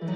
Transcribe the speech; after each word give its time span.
The 0.00 0.06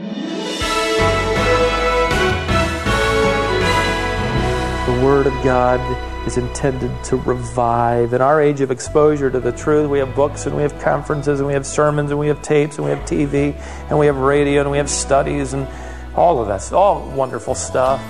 Word 5.04 5.26
of 5.26 5.34
God 5.44 6.26
is 6.26 6.38
intended 6.38 6.90
to 7.04 7.16
revive. 7.16 8.14
In 8.14 8.22
our 8.22 8.40
age 8.40 8.62
of 8.62 8.70
exposure 8.70 9.30
to 9.30 9.40
the 9.40 9.52
truth, 9.52 9.90
we 9.90 9.98
have 9.98 10.14
books 10.14 10.46
and 10.46 10.56
we 10.56 10.62
have 10.62 10.80
conferences 10.80 11.40
and 11.40 11.46
we 11.46 11.52
have 11.52 11.66
sermons 11.66 12.10
and 12.10 12.18
we 12.18 12.28
have 12.28 12.40
tapes 12.40 12.78
and 12.78 12.86
we 12.86 12.92
have 12.92 13.00
TV 13.00 13.54
and 13.90 13.98
we 13.98 14.06
have 14.06 14.16
radio 14.16 14.62
and 14.62 14.70
we 14.70 14.78
have 14.78 14.88
studies 14.88 15.52
and 15.52 15.68
all 16.16 16.40
of 16.40 16.48
that. 16.48 16.72
All 16.72 17.06
wonderful 17.10 17.54
stuff. 17.54 18.00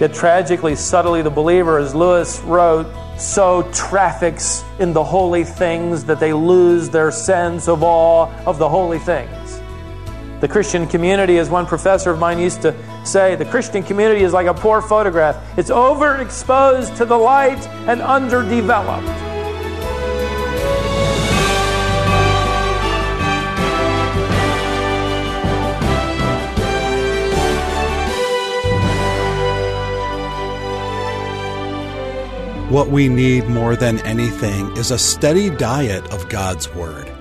Yet 0.00 0.14
tragically, 0.14 0.76
subtly, 0.76 1.20
the 1.20 1.28
believer, 1.28 1.76
as 1.76 1.94
Lewis 1.94 2.40
wrote, 2.40 2.86
so 3.18 3.70
traffics 3.74 4.64
in 4.78 4.94
the 4.94 5.04
holy 5.04 5.44
things 5.44 6.06
that 6.06 6.20
they 6.20 6.32
lose 6.32 6.88
their 6.88 7.10
sense 7.10 7.68
of 7.68 7.82
awe 7.82 8.32
of 8.46 8.56
the 8.56 8.66
holy 8.70 8.98
things. 8.98 9.59
The 10.40 10.48
Christian 10.48 10.86
community, 10.86 11.36
as 11.36 11.50
one 11.50 11.66
professor 11.66 12.10
of 12.10 12.18
mine 12.18 12.38
used 12.38 12.62
to 12.62 12.74
say, 13.04 13.34
the 13.36 13.44
Christian 13.44 13.82
community 13.82 14.22
is 14.22 14.32
like 14.32 14.46
a 14.46 14.54
poor 14.54 14.80
photograph. 14.80 15.36
It's 15.58 15.68
overexposed 15.68 16.96
to 16.96 17.04
the 17.04 17.18
light 17.18 17.66
and 17.86 18.00
underdeveloped. 18.00 19.06
What 32.70 32.88
we 32.88 33.10
need 33.10 33.46
more 33.48 33.76
than 33.76 33.98
anything 34.06 34.74
is 34.78 34.90
a 34.90 34.96
steady 34.96 35.50
diet 35.50 36.10
of 36.14 36.30
God's 36.30 36.72
Word. 36.72 37.19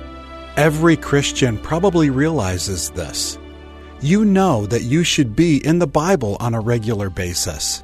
Every 0.60 0.98
Christian 0.98 1.58
probably 1.58 2.10
realizes 2.10 2.90
this. 2.90 3.40
You 4.02 4.26
know 4.26 4.66
that 4.66 4.84
you 4.84 5.06
should 5.06 5.34
be 5.34 5.66
in 5.66 5.80
the 5.80 5.88
Bible 5.88 6.36
on 6.42 6.54
a 6.54 6.60
regular 6.60 7.10
basis. 7.10 7.82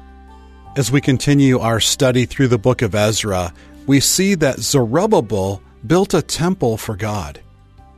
As 0.76 0.92
we 0.92 1.00
continue 1.00 1.58
our 1.58 1.80
study 1.80 2.26
through 2.26 2.48
the 2.48 2.58
book 2.58 2.82
of 2.82 2.94
Ezra, 2.94 3.54
we 3.86 3.98
see 4.00 4.34
that 4.34 4.60
Zerubbabel 4.60 5.62
built 5.86 6.12
a 6.12 6.20
temple 6.20 6.76
for 6.76 6.96
God. 6.96 7.40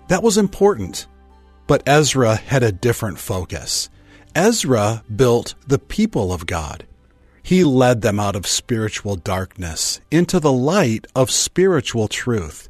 That 0.06 0.22
was 0.22 0.38
important. 0.38 1.08
But 1.66 1.82
Ezra 1.84 2.36
had 2.36 2.62
a 2.62 2.70
different 2.70 3.18
focus. 3.18 3.90
Ezra 4.36 5.02
built 5.16 5.56
the 5.66 5.80
people 5.80 6.32
of 6.32 6.46
God. 6.46 6.86
He 7.42 7.64
led 7.64 8.02
them 8.02 8.20
out 8.20 8.36
of 8.36 8.46
spiritual 8.46 9.16
darkness 9.16 10.00
into 10.12 10.38
the 10.38 10.52
light 10.52 11.08
of 11.16 11.32
spiritual 11.32 12.06
truth. 12.06 12.68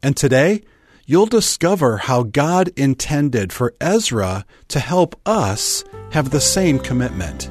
And 0.00 0.16
today, 0.16 0.62
you'll 1.10 1.26
discover 1.26 1.96
how 1.96 2.22
God 2.22 2.68
intended 2.76 3.52
for 3.52 3.74
Ezra 3.80 4.46
to 4.68 4.78
help 4.78 5.20
us 5.26 5.82
have 6.12 6.30
the 6.30 6.40
same 6.40 6.78
commitment. 6.78 7.50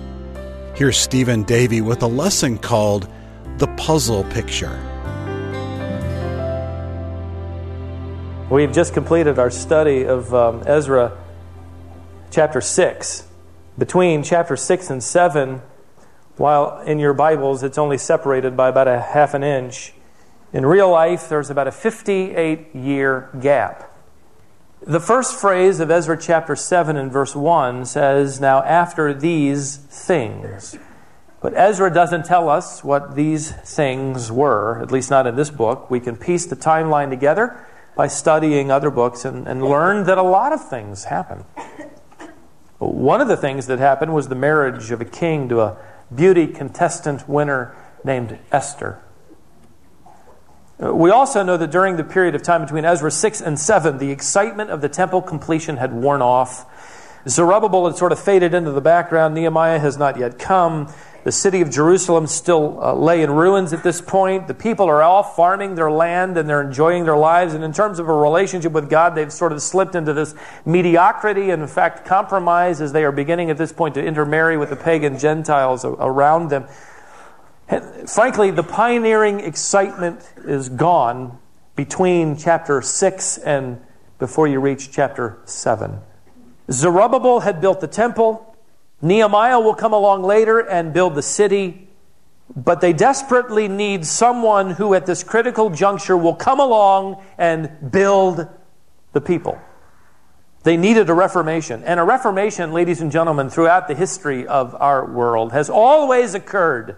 Here's 0.75 0.95
Stephen 0.95 1.43
Davey 1.43 1.81
with 1.81 2.01
a 2.01 2.07
lesson 2.07 2.57
called 2.57 3.09
The 3.57 3.67
Puzzle 3.75 4.23
Picture. 4.29 4.79
We've 8.49 8.71
just 8.71 8.93
completed 8.93 9.37
our 9.37 9.51
study 9.51 10.05
of 10.05 10.33
um, 10.33 10.63
Ezra 10.65 11.17
chapter 12.31 12.61
6. 12.61 13.27
Between 13.77 14.23
chapter 14.23 14.55
6 14.55 14.89
and 14.89 15.03
7, 15.03 15.61
while 16.37 16.79
in 16.83 16.97
your 16.97 17.13
Bibles 17.13 17.61
it's 17.63 17.77
only 17.77 17.97
separated 17.97 18.55
by 18.55 18.69
about 18.69 18.87
a 18.87 19.01
half 19.01 19.33
an 19.33 19.43
inch, 19.43 19.91
in 20.51 20.65
real 20.65 20.89
life, 20.89 21.29
there's 21.29 21.49
about 21.49 21.67
a 21.67 21.71
58 21.71 22.75
year 22.75 23.29
gap. 23.39 23.85
The 24.81 24.99
first 24.99 25.35
phrase 25.35 25.79
of 25.79 25.91
Ezra 25.91 26.17
chapter 26.17 26.55
7 26.55 26.95
and 26.95 27.11
verse 27.11 27.35
1 27.35 27.85
says, 27.85 28.39
Now 28.39 28.63
after 28.63 29.13
these 29.13 29.77
things. 29.77 30.77
But 31.41 31.53
Ezra 31.55 31.93
doesn't 31.93 32.25
tell 32.25 32.49
us 32.49 32.83
what 32.83 33.15
these 33.15 33.51
things 33.51 34.31
were, 34.31 34.81
at 34.81 34.91
least 34.91 35.09
not 35.09 35.27
in 35.27 35.35
this 35.35 35.49
book. 35.49 35.89
We 35.89 35.99
can 35.99 36.17
piece 36.17 36.45
the 36.45 36.55
timeline 36.55 37.09
together 37.09 37.65
by 37.95 38.07
studying 38.07 38.71
other 38.71 38.89
books 38.89 39.25
and, 39.25 39.47
and 39.47 39.63
learn 39.63 40.05
that 40.05 40.17
a 40.17 40.23
lot 40.23 40.53
of 40.53 40.67
things 40.69 41.05
happen. 41.05 41.45
One 42.77 43.19
of 43.19 43.27
the 43.27 43.37
things 43.37 43.67
that 43.67 43.79
happened 43.79 44.13
was 44.13 44.29
the 44.29 44.35
marriage 44.35 44.91
of 44.91 45.01
a 45.01 45.05
king 45.05 45.49
to 45.49 45.61
a 45.61 45.77
beauty 46.13 46.47
contestant 46.47 47.27
winner 47.27 47.75
named 48.03 48.39
Esther. 48.51 49.01
We 50.79 51.11
also 51.11 51.43
know 51.43 51.57
that 51.57 51.71
during 51.71 51.97
the 51.97 52.05
period 52.05 52.35
of 52.35 52.41
time 52.41 52.61
between 52.61 52.85
Ezra 52.85 53.11
6 53.11 53.41
and 53.41 53.59
7, 53.59 53.97
the 53.97 54.11
excitement 54.11 54.69
of 54.69 54.79
the 54.79 54.87
temple 54.87 55.21
completion 55.21 55.75
had 55.75 55.91
worn 55.91 56.21
off. 56.21 56.65
Zerubbabel 57.27 57.87
had 57.87 57.97
sort 57.97 58.13
of 58.13 58.19
faded 58.19 58.53
into 58.53 58.71
the 58.71 58.79
background. 58.79 59.35
Nehemiah 59.35 59.79
has 59.79 59.97
not 59.97 60.17
yet 60.17 60.39
come. 60.39 60.91
The 61.25 61.33
city 61.33 61.59
of 61.59 61.69
Jerusalem 61.69 62.27
still 62.27 62.81
uh, 62.81 62.93
lay 62.93 63.21
in 63.21 63.31
ruins 63.31 63.73
at 63.73 63.83
this 63.83 63.99
point. 63.99 64.47
The 64.47 64.53
people 64.53 64.87
are 64.87 65.03
all 65.03 65.21
farming 65.21 65.75
their 65.75 65.91
land 65.91 66.37
and 66.37 66.47
they're 66.47 66.61
enjoying 66.61 67.03
their 67.03 67.17
lives. 67.17 67.53
And 67.53 67.61
in 67.61 67.73
terms 67.73 67.99
of 67.99 68.07
a 68.07 68.13
relationship 68.13 68.71
with 68.71 68.89
God, 68.89 69.15
they've 69.15 69.33
sort 69.33 69.51
of 69.51 69.61
slipped 69.61 69.95
into 69.95 70.13
this 70.13 70.33
mediocrity 70.65 71.49
and, 71.49 71.61
in 71.61 71.67
fact, 71.67 72.05
compromise 72.05 72.79
as 72.79 72.93
they 72.93 73.03
are 73.03 73.11
beginning 73.11 73.49
at 73.49 73.57
this 73.57 73.73
point 73.73 73.95
to 73.95 74.03
intermarry 74.03 74.55
with 74.55 74.69
the 74.69 74.77
pagan 74.77 75.19
Gentiles 75.19 75.83
around 75.83 76.51
them. 76.51 76.67
Frankly, 78.07 78.49
the 78.49 78.63
pioneering 78.63 79.41
excitement 79.41 80.27
is 80.43 80.69
gone 80.69 81.37
between 81.75 82.35
chapter 82.35 82.81
6 82.81 83.37
and 83.37 83.79
before 84.17 84.47
you 84.47 84.59
reach 84.59 84.91
chapter 84.91 85.37
7. 85.45 85.99
Zerubbabel 86.71 87.41
had 87.41 87.61
built 87.61 87.79
the 87.79 87.87
temple. 87.87 88.55
Nehemiah 89.03 89.59
will 89.59 89.75
come 89.75 89.93
along 89.93 90.23
later 90.23 90.59
and 90.59 90.93
build 90.93 91.13
the 91.13 91.21
city. 91.21 91.87
But 92.55 92.81
they 92.81 92.91
desperately 92.91 93.67
need 93.67 94.03
someone 94.03 94.71
who, 94.71 94.95
at 94.95 95.05
this 95.05 95.23
critical 95.23 95.69
juncture, 95.69 96.17
will 96.17 96.35
come 96.35 96.59
along 96.59 97.23
and 97.37 97.91
build 97.91 98.47
the 99.13 99.21
people. 99.21 99.59
They 100.63 100.75
needed 100.75 101.07
a 101.09 101.13
reformation. 101.13 101.83
And 101.83 101.99
a 101.99 102.03
reformation, 102.03 102.73
ladies 102.73 102.99
and 102.99 103.11
gentlemen, 103.11 103.51
throughout 103.51 103.87
the 103.87 103.93
history 103.93 104.47
of 104.47 104.73
our 104.75 105.05
world 105.05 105.51
has 105.51 105.69
always 105.69 106.33
occurred 106.33 106.97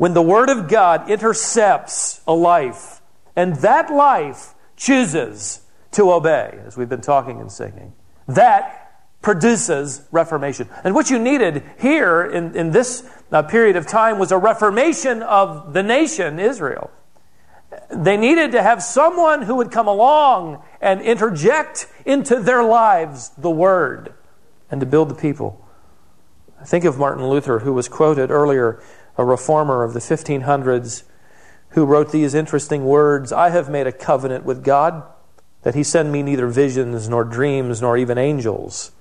when 0.00 0.14
the 0.14 0.22
Word 0.22 0.48
of 0.48 0.66
God 0.66 1.10
intercepts 1.10 2.22
a 2.26 2.32
life, 2.32 3.02
and 3.36 3.56
that 3.56 3.92
life 3.92 4.54
chooses 4.74 5.60
to 5.90 6.10
obey, 6.10 6.58
as 6.64 6.74
we've 6.74 6.88
been 6.88 7.02
talking 7.02 7.38
and 7.38 7.52
singing, 7.52 7.92
that 8.26 8.94
produces 9.20 10.08
reformation. 10.10 10.70
And 10.84 10.94
what 10.94 11.10
you 11.10 11.18
needed 11.18 11.62
here 11.78 12.24
in, 12.24 12.56
in 12.56 12.70
this 12.70 13.06
uh, 13.30 13.42
period 13.42 13.76
of 13.76 13.86
time 13.86 14.18
was 14.18 14.32
a 14.32 14.38
reformation 14.38 15.22
of 15.22 15.74
the 15.74 15.82
nation, 15.82 16.38
Israel. 16.38 16.90
They 17.94 18.16
needed 18.16 18.52
to 18.52 18.62
have 18.62 18.82
someone 18.82 19.42
who 19.42 19.56
would 19.56 19.70
come 19.70 19.86
along 19.86 20.62
and 20.80 21.02
interject 21.02 21.88
into 22.06 22.40
their 22.40 22.64
lives 22.64 23.32
the 23.36 23.50
Word 23.50 24.14
and 24.70 24.80
to 24.80 24.86
build 24.86 25.10
the 25.10 25.14
people. 25.14 25.62
Think 26.64 26.84
of 26.84 26.98
Martin 26.98 27.26
Luther, 27.26 27.58
who 27.58 27.74
was 27.74 27.86
quoted 27.86 28.30
earlier 28.30 28.82
a 29.20 29.24
reformer 29.24 29.82
of 29.82 29.92
the 29.92 30.00
1500s, 30.00 31.02
who 31.70 31.84
wrote 31.84 32.10
these 32.10 32.32
interesting 32.32 32.86
words 32.86 33.32
I 33.32 33.50
have 33.50 33.68
made 33.68 33.86
a 33.86 33.92
covenant 33.92 34.46
with 34.46 34.64
God 34.64 35.02
that 35.60 35.74
he 35.74 35.82
send 35.82 36.10
me 36.10 36.22
neither 36.22 36.46
visions 36.46 37.06
nor 37.06 37.22
dreams 37.22 37.82
nor 37.82 37.98
even 37.98 38.16
angels. 38.16 38.92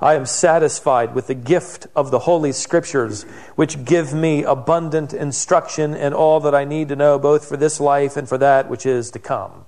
I 0.00 0.14
am 0.14 0.24
satisfied 0.24 1.16
with 1.16 1.26
the 1.26 1.34
gift 1.34 1.88
of 1.96 2.12
the 2.12 2.20
Holy 2.20 2.52
Scriptures, 2.52 3.24
which 3.56 3.84
give 3.84 4.14
me 4.14 4.44
abundant 4.44 5.12
instruction 5.12 5.94
in 5.94 6.12
all 6.12 6.38
that 6.40 6.54
I 6.54 6.64
need 6.64 6.88
to 6.90 6.96
know, 6.96 7.18
both 7.18 7.48
for 7.48 7.56
this 7.56 7.80
life 7.80 8.16
and 8.16 8.28
for 8.28 8.38
that 8.38 8.70
which 8.70 8.86
is 8.86 9.10
to 9.10 9.18
come. 9.18 9.64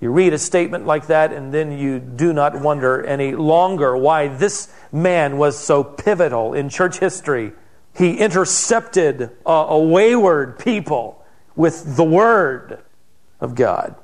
You 0.00 0.12
read 0.12 0.32
a 0.32 0.38
statement 0.38 0.86
like 0.86 1.08
that, 1.08 1.32
and 1.32 1.52
then 1.52 1.72
you 1.72 1.98
do 1.98 2.32
not 2.32 2.60
wonder 2.60 3.04
any 3.04 3.34
longer 3.34 3.96
why 3.96 4.28
this 4.28 4.72
man 4.92 5.38
was 5.38 5.58
so 5.58 5.82
pivotal 5.82 6.54
in 6.54 6.68
church 6.68 7.00
history 7.00 7.52
he 7.94 8.18
intercepted 8.18 9.30
a, 9.44 9.50
a 9.50 9.78
wayward 9.78 10.58
people 10.58 11.24
with 11.56 11.96
the 11.96 12.04
Word 12.04 12.82
of 13.40 13.54
God. 13.54 13.96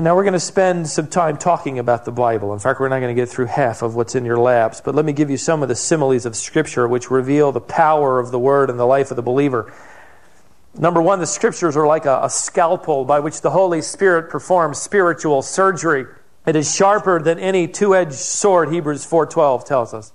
Now, 0.00 0.14
we're 0.14 0.22
going 0.22 0.34
to 0.34 0.40
spend 0.40 0.88
some 0.88 1.08
time 1.08 1.38
talking 1.38 1.80
about 1.80 2.04
the 2.04 2.12
Bible. 2.12 2.52
In 2.52 2.60
fact, 2.60 2.78
we're 2.78 2.88
not 2.88 3.00
going 3.00 3.14
to 3.14 3.20
get 3.20 3.28
through 3.28 3.46
half 3.46 3.82
of 3.82 3.96
what's 3.96 4.14
in 4.14 4.24
your 4.24 4.38
laps, 4.38 4.80
but 4.80 4.94
let 4.94 5.04
me 5.04 5.12
give 5.12 5.28
you 5.28 5.36
some 5.36 5.60
of 5.60 5.68
the 5.68 5.74
similes 5.74 6.24
of 6.24 6.36
Scripture 6.36 6.86
which 6.86 7.10
reveal 7.10 7.50
the 7.50 7.60
power 7.60 8.20
of 8.20 8.30
the 8.30 8.38
Word 8.38 8.70
and 8.70 8.78
the 8.78 8.86
life 8.86 9.10
of 9.10 9.16
the 9.16 9.22
believer. 9.22 9.72
Number 10.78 11.02
one, 11.02 11.18
the 11.18 11.26
Scriptures 11.26 11.76
are 11.76 11.86
like 11.86 12.06
a, 12.06 12.20
a 12.22 12.30
scalpel 12.30 13.04
by 13.04 13.18
which 13.18 13.40
the 13.40 13.50
Holy 13.50 13.82
Spirit 13.82 14.30
performs 14.30 14.78
spiritual 14.78 15.42
surgery. 15.42 16.06
It 16.46 16.54
is 16.54 16.72
sharper 16.72 17.20
than 17.20 17.40
any 17.40 17.66
two-edged 17.66 18.12
sword, 18.12 18.72
Hebrews 18.72 19.04
4.12 19.04 19.64
tells 19.64 19.92
us. 19.92 20.12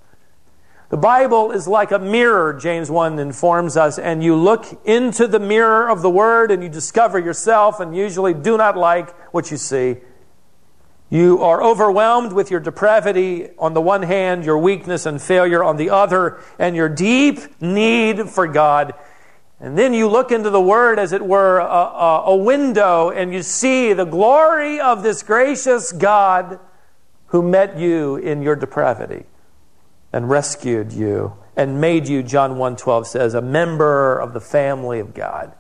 The 0.93 0.97
Bible 0.97 1.49
is 1.49 1.67
like 1.67 1.91
a 1.91 1.97
mirror, 1.97 2.53
James 2.53 2.91
1 2.91 3.17
informs 3.17 3.77
us, 3.77 3.97
and 3.97 4.23
you 4.23 4.35
look 4.35 4.79
into 4.85 5.25
the 5.25 5.39
mirror 5.39 5.89
of 5.89 6.03
the 6.03 6.09
Word 6.11 6.51
and 6.51 6.61
you 6.61 6.69
discover 6.69 7.17
yourself 7.17 7.79
and 7.79 7.97
usually 7.97 8.35
do 8.35 8.57
not 8.57 8.77
like 8.77 9.09
what 9.33 9.49
you 9.49 9.57
see. 9.57 9.95
You 11.09 11.41
are 11.41 11.63
overwhelmed 11.63 12.31
with 12.31 12.51
your 12.51 12.59
depravity 12.59 13.49
on 13.57 13.73
the 13.73 13.81
one 13.81 14.03
hand, 14.03 14.45
your 14.45 14.59
weakness 14.59 15.07
and 15.07 15.19
failure 15.19 15.63
on 15.63 15.77
the 15.77 15.89
other, 15.89 16.39
and 16.59 16.75
your 16.75 16.89
deep 16.89 17.39
need 17.59 18.29
for 18.29 18.45
God. 18.45 18.93
And 19.59 19.75
then 19.75 19.95
you 19.95 20.07
look 20.07 20.31
into 20.31 20.51
the 20.51 20.61
Word 20.61 20.99
as 20.99 21.11
it 21.11 21.25
were 21.25 21.57
a, 21.57 21.65
a, 21.65 22.23
a 22.25 22.35
window, 22.35 23.09
and 23.09 23.33
you 23.33 23.41
see 23.41 23.93
the 23.93 24.05
glory 24.05 24.79
of 24.79 25.01
this 25.01 25.23
gracious 25.23 25.91
God 25.91 26.59
who 27.29 27.41
met 27.41 27.79
you 27.79 28.17
in 28.17 28.43
your 28.43 28.55
depravity 28.55 29.25
and 30.13 30.29
rescued 30.29 30.93
you 30.93 31.33
and 31.55 31.81
made 31.81 32.07
you, 32.07 32.23
John 32.23 32.55
1.12 32.55 33.05
says, 33.05 33.33
a 33.33 33.41
member 33.41 34.17
of 34.17 34.33
the 34.33 34.39
family 34.39 34.99
of 34.99 35.13
God. 35.13 35.53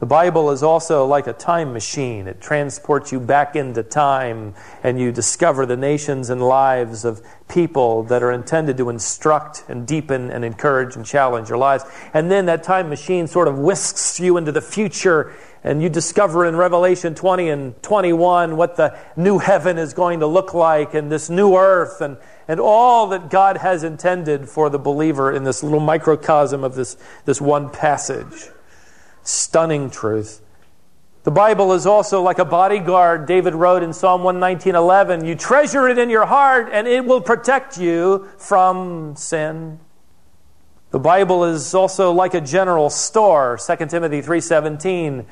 The 0.00 0.06
Bible 0.06 0.50
is 0.50 0.64
also 0.64 1.06
like 1.06 1.28
a 1.28 1.32
time 1.32 1.72
machine. 1.72 2.26
It 2.26 2.40
transports 2.40 3.12
you 3.12 3.20
back 3.20 3.54
into 3.54 3.84
time 3.84 4.54
and 4.82 4.98
you 4.98 5.12
discover 5.12 5.64
the 5.64 5.76
nations 5.76 6.28
and 6.28 6.42
lives 6.42 7.04
of 7.04 7.22
people 7.48 8.02
that 8.04 8.20
are 8.20 8.32
intended 8.32 8.76
to 8.78 8.88
instruct 8.88 9.64
and 9.68 9.86
deepen 9.86 10.32
and 10.32 10.44
encourage 10.44 10.96
and 10.96 11.06
challenge 11.06 11.48
your 11.48 11.58
lives. 11.58 11.84
And 12.12 12.32
then 12.32 12.46
that 12.46 12.64
time 12.64 12.88
machine 12.88 13.28
sort 13.28 13.46
of 13.46 13.60
whisks 13.60 14.18
you 14.18 14.36
into 14.38 14.50
the 14.50 14.60
future 14.60 15.34
and 15.62 15.80
you 15.80 15.88
discover 15.88 16.46
in 16.46 16.56
Revelation 16.56 17.14
20 17.14 17.48
and 17.48 17.82
21 17.84 18.56
what 18.56 18.74
the 18.74 18.98
new 19.14 19.38
heaven 19.38 19.78
is 19.78 19.94
going 19.94 20.18
to 20.18 20.26
look 20.26 20.52
like 20.52 20.94
and 20.94 21.12
this 21.12 21.30
new 21.30 21.54
earth 21.54 22.00
and, 22.00 22.16
and 22.48 22.60
all 22.60 23.06
that 23.08 23.30
God 23.30 23.58
has 23.58 23.84
intended 23.84 24.48
for 24.48 24.70
the 24.70 24.78
believer 24.78 25.32
in 25.32 25.44
this 25.44 25.62
little 25.62 25.80
microcosm 25.80 26.64
of 26.64 26.74
this, 26.74 26.96
this 27.24 27.40
one 27.40 27.70
passage 27.70 28.50
stunning 29.22 29.90
truth. 29.90 30.42
The 31.24 31.30
Bible 31.30 31.72
is 31.72 31.86
also 31.86 32.20
like 32.20 32.40
a 32.40 32.44
bodyguard, 32.44 33.26
David 33.26 33.54
wrote 33.54 33.84
in 33.84 33.92
Psalm 33.92 34.22
119:11, 34.22 35.24
you 35.24 35.36
treasure 35.36 35.88
it 35.88 35.96
in 35.96 36.10
your 36.10 36.26
heart 36.26 36.68
and 36.72 36.88
it 36.88 37.04
will 37.04 37.20
protect 37.20 37.78
you 37.78 38.28
from 38.38 39.14
sin. 39.14 39.78
The 40.90 40.98
Bible 40.98 41.44
is 41.44 41.74
also 41.74 42.12
like 42.12 42.34
a 42.34 42.40
general 42.40 42.90
store, 42.90 43.56
2 43.56 43.88
Timothy 43.88 44.20
3:17. 44.20 45.24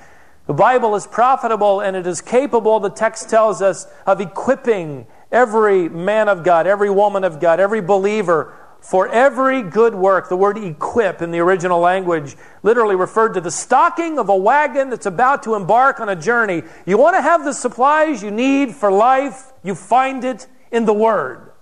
The 0.47 0.55
Bible 0.55 0.95
is 0.95 1.07
profitable 1.07 1.81
and 1.81 1.97
it 1.97 2.07
is 2.07 2.21
capable, 2.21 2.81
the 2.81 2.89
text 2.89 3.29
tells 3.29 3.61
us, 3.61 3.87
of 4.07 4.21
equipping 4.21 5.07
every 5.31 5.89
man 5.89 6.29
of 6.29 6.45
God, 6.45 6.67
every 6.67 6.91
woman 6.91 7.25
of 7.25 7.41
God, 7.41 7.61
every 7.61 7.81
believer 7.81 8.55
for 8.81 9.09
every 9.09 9.63
good 9.63 9.95
work. 9.95 10.29
The 10.29 10.37
word 10.37 10.59
equip 10.59 11.23
in 11.23 11.31
the 11.31 11.39
original 11.39 11.81
language 11.81 12.37
literally 12.63 12.97
referred 12.97 13.35
to 13.35 13.41
the 13.41 13.51
stocking 13.51 14.19
of 14.19 14.29
a 14.29 14.37
wagon 14.37 14.91
that's 14.91 15.07
about 15.07 15.43
to 15.45 15.55
embark 15.55 16.01
on 16.01 16.09
a 16.09 16.17
journey. 16.17 16.63
You 16.87 16.99
want 16.99 17.17
to 17.17 17.23
have 17.23 17.45
the 17.45 17.53
supplies 17.53 18.23
you 18.23 18.31
need 18.31 18.75
for 18.75 18.91
life, 18.91 19.53
you 19.63 19.75
find 19.75 20.25
it 20.25 20.47
in 20.71 20.87
the 20.87 20.95
Word. 20.95 21.53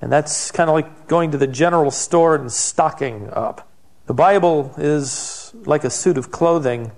And 0.00 0.12
that's 0.12 0.52
kind 0.52 0.70
of 0.70 0.74
like 0.74 1.08
going 1.08 1.32
to 1.32 1.38
the 1.38 1.46
general 1.46 1.90
store 1.90 2.36
and 2.36 2.52
stocking 2.52 3.28
up. 3.32 3.68
The 4.06 4.14
Bible 4.14 4.72
is 4.78 5.52
like 5.64 5.82
a 5.84 5.90
suit 5.90 6.16
of 6.16 6.30
clothing. 6.30 6.92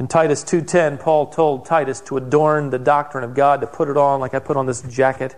In 0.00 0.08
Titus 0.08 0.42
2:10, 0.44 0.96
Paul 0.96 1.26
told 1.26 1.66
Titus 1.66 2.00
to 2.06 2.16
adorn 2.16 2.70
the 2.70 2.78
doctrine 2.78 3.22
of 3.22 3.34
God, 3.34 3.60
to 3.60 3.66
put 3.66 3.90
it 3.90 3.98
on 3.98 4.18
like 4.18 4.32
I 4.32 4.38
put 4.38 4.56
on 4.56 4.64
this 4.64 4.80
jacket. 4.80 5.36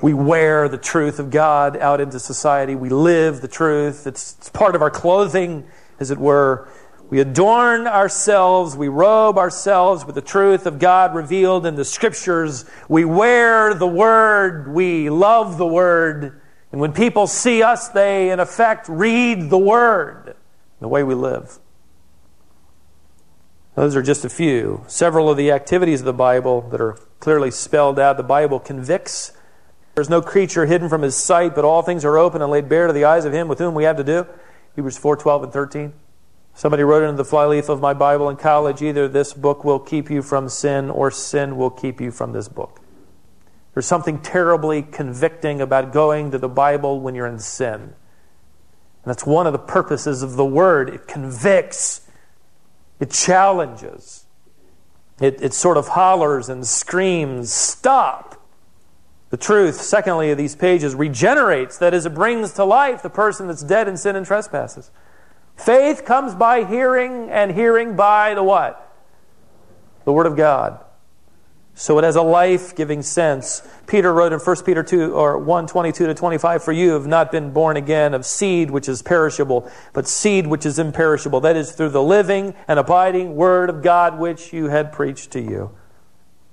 We 0.00 0.14
wear 0.14 0.68
the 0.68 0.78
truth 0.78 1.18
of 1.18 1.32
God 1.32 1.76
out 1.78 2.00
into 2.00 2.20
society. 2.20 2.76
We 2.76 2.88
live 2.88 3.40
the 3.40 3.48
truth. 3.48 4.06
It's, 4.06 4.36
it's 4.38 4.48
part 4.48 4.76
of 4.76 4.82
our 4.82 4.92
clothing, 4.92 5.64
as 5.98 6.12
it 6.12 6.18
were. 6.18 6.68
We 7.10 7.18
adorn 7.18 7.88
ourselves, 7.88 8.76
we 8.76 8.86
robe 8.86 9.38
ourselves 9.38 10.06
with 10.06 10.14
the 10.14 10.22
truth 10.22 10.66
of 10.66 10.78
God 10.78 11.12
revealed 11.12 11.66
in 11.66 11.74
the 11.74 11.84
Scriptures. 11.84 12.66
We 12.88 13.04
wear 13.04 13.74
the 13.74 13.88
Word, 13.88 14.72
we 14.72 15.10
love 15.10 15.58
the 15.58 15.66
Word. 15.66 16.40
And 16.70 16.80
when 16.80 16.92
people 16.92 17.26
see 17.26 17.64
us, 17.64 17.88
they, 17.88 18.30
in 18.30 18.38
effect, 18.38 18.88
read 18.88 19.50
the 19.50 19.58
Word, 19.58 20.36
the 20.78 20.86
way 20.86 21.02
we 21.02 21.16
live. 21.16 21.58
Those 23.74 23.96
are 23.96 24.02
just 24.02 24.24
a 24.24 24.28
few. 24.28 24.84
Several 24.86 25.28
of 25.28 25.36
the 25.36 25.50
activities 25.50 26.00
of 26.00 26.06
the 26.06 26.12
Bible 26.12 26.62
that 26.70 26.80
are 26.80 26.98
clearly 27.18 27.50
spelled 27.50 27.98
out. 27.98 28.16
The 28.16 28.22
Bible 28.22 28.60
convicts 28.60 29.32
there's 29.94 30.10
no 30.10 30.20
creature 30.20 30.66
hidden 30.66 30.88
from 30.88 31.02
his 31.02 31.14
sight, 31.14 31.54
but 31.54 31.64
all 31.64 31.82
things 31.82 32.04
are 32.04 32.18
open 32.18 32.42
and 32.42 32.50
laid 32.50 32.68
bare 32.68 32.88
to 32.88 32.92
the 32.92 33.04
eyes 33.04 33.24
of 33.24 33.32
him 33.32 33.46
with 33.46 33.58
whom 33.58 33.74
we 33.74 33.84
have 33.84 33.96
to 33.96 34.04
do. 34.04 34.26
Hebrews 34.74 34.98
4 34.98 35.16
12 35.16 35.44
and 35.44 35.52
13. 35.52 35.92
Somebody 36.56 36.82
wrote 36.82 37.02
into 37.02 37.16
the 37.16 37.24
flyleaf 37.24 37.68
of 37.68 37.80
my 37.80 37.94
Bible 37.94 38.28
in 38.28 38.36
college 38.36 38.82
either 38.82 39.08
this 39.08 39.32
book 39.32 39.64
will 39.64 39.78
keep 39.78 40.10
you 40.10 40.22
from 40.22 40.48
sin 40.48 40.90
or 40.90 41.10
sin 41.10 41.56
will 41.56 41.70
keep 41.70 42.00
you 42.00 42.10
from 42.10 42.32
this 42.32 42.48
book. 42.48 42.80
There's 43.72 43.86
something 43.86 44.20
terribly 44.20 44.82
convicting 44.82 45.60
about 45.60 45.92
going 45.92 46.30
to 46.30 46.38
the 46.38 46.48
Bible 46.48 47.00
when 47.00 47.14
you're 47.14 47.26
in 47.26 47.40
sin. 47.40 47.80
And 47.80 47.92
that's 49.04 49.26
one 49.26 49.46
of 49.46 49.52
the 49.52 49.58
purposes 49.58 50.22
of 50.22 50.36
the 50.36 50.44
Word. 50.44 50.88
It 50.88 51.08
convicts, 51.08 52.03
it 53.04 53.10
challenges, 53.10 54.24
it, 55.20 55.42
it 55.42 55.52
sort 55.52 55.76
of 55.76 55.88
hollers 55.88 56.48
and 56.48 56.66
screams, 56.66 57.52
Stop! 57.52 58.40
The 59.28 59.36
truth, 59.36 59.80
secondly, 59.82 60.30
of 60.30 60.38
these 60.38 60.56
pages 60.56 60.94
regenerates, 60.94 61.76
that 61.78 61.92
is, 61.92 62.06
it 62.06 62.14
brings 62.14 62.52
to 62.54 62.64
life 62.64 63.02
the 63.02 63.10
person 63.10 63.46
that's 63.46 63.62
dead 63.62 63.88
in 63.88 63.98
sin 63.98 64.16
and 64.16 64.24
trespasses. 64.24 64.90
Faith 65.54 66.04
comes 66.06 66.34
by 66.34 66.64
hearing, 66.64 67.28
and 67.28 67.52
hearing 67.52 67.94
by 67.94 68.32
the 68.32 68.42
what? 68.42 68.90
The 70.04 70.12
Word 70.12 70.26
of 70.26 70.36
God. 70.36 70.83
So 71.76 71.98
it 71.98 72.04
has 72.04 72.14
a 72.14 72.22
life 72.22 72.76
giving 72.76 73.02
sense. 73.02 73.66
Peter 73.88 74.12
wrote 74.12 74.32
in 74.32 74.38
1 74.38 74.56
Peter 74.64 74.84
2 74.84 75.12
or 75.12 75.38
1 75.38 75.66
22 75.66 76.06
to 76.06 76.14
25, 76.14 76.62
For 76.62 76.72
you 76.72 76.92
have 76.92 77.06
not 77.06 77.32
been 77.32 77.52
born 77.52 77.76
again 77.76 78.14
of 78.14 78.24
seed 78.24 78.70
which 78.70 78.88
is 78.88 79.02
perishable, 79.02 79.68
but 79.92 80.06
seed 80.06 80.46
which 80.46 80.64
is 80.64 80.78
imperishable. 80.78 81.40
That 81.40 81.56
is 81.56 81.72
through 81.72 81.90
the 81.90 82.02
living 82.02 82.54
and 82.68 82.78
abiding 82.78 83.34
Word 83.34 83.70
of 83.70 83.82
God 83.82 84.18
which 84.18 84.52
you 84.52 84.68
had 84.68 84.92
preached 84.92 85.32
to 85.32 85.40
you. 85.40 85.76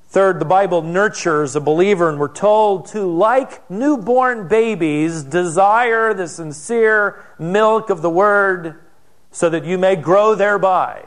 Third, 0.07 0.39
the 0.39 0.45
Bible 0.45 0.81
nurtures 0.81 1.55
a 1.55 1.61
believer, 1.61 2.09
and 2.09 2.19
we're 2.19 2.27
told 2.27 2.87
to, 2.87 3.05
like 3.05 3.69
newborn 3.69 4.47
babies, 4.47 5.23
desire 5.23 6.13
the 6.13 6.27
sincere 6.27 7.23
milk 7.39 7.89
of 7.89 8.01
the 8.01 8.09
Word 8.09 8.81
so 9.29 9.49
that 9.49 9.63
you 9.63 9.77
may 9.77 9.95
grow 9.95 10.35
thereby. 10.35 11.05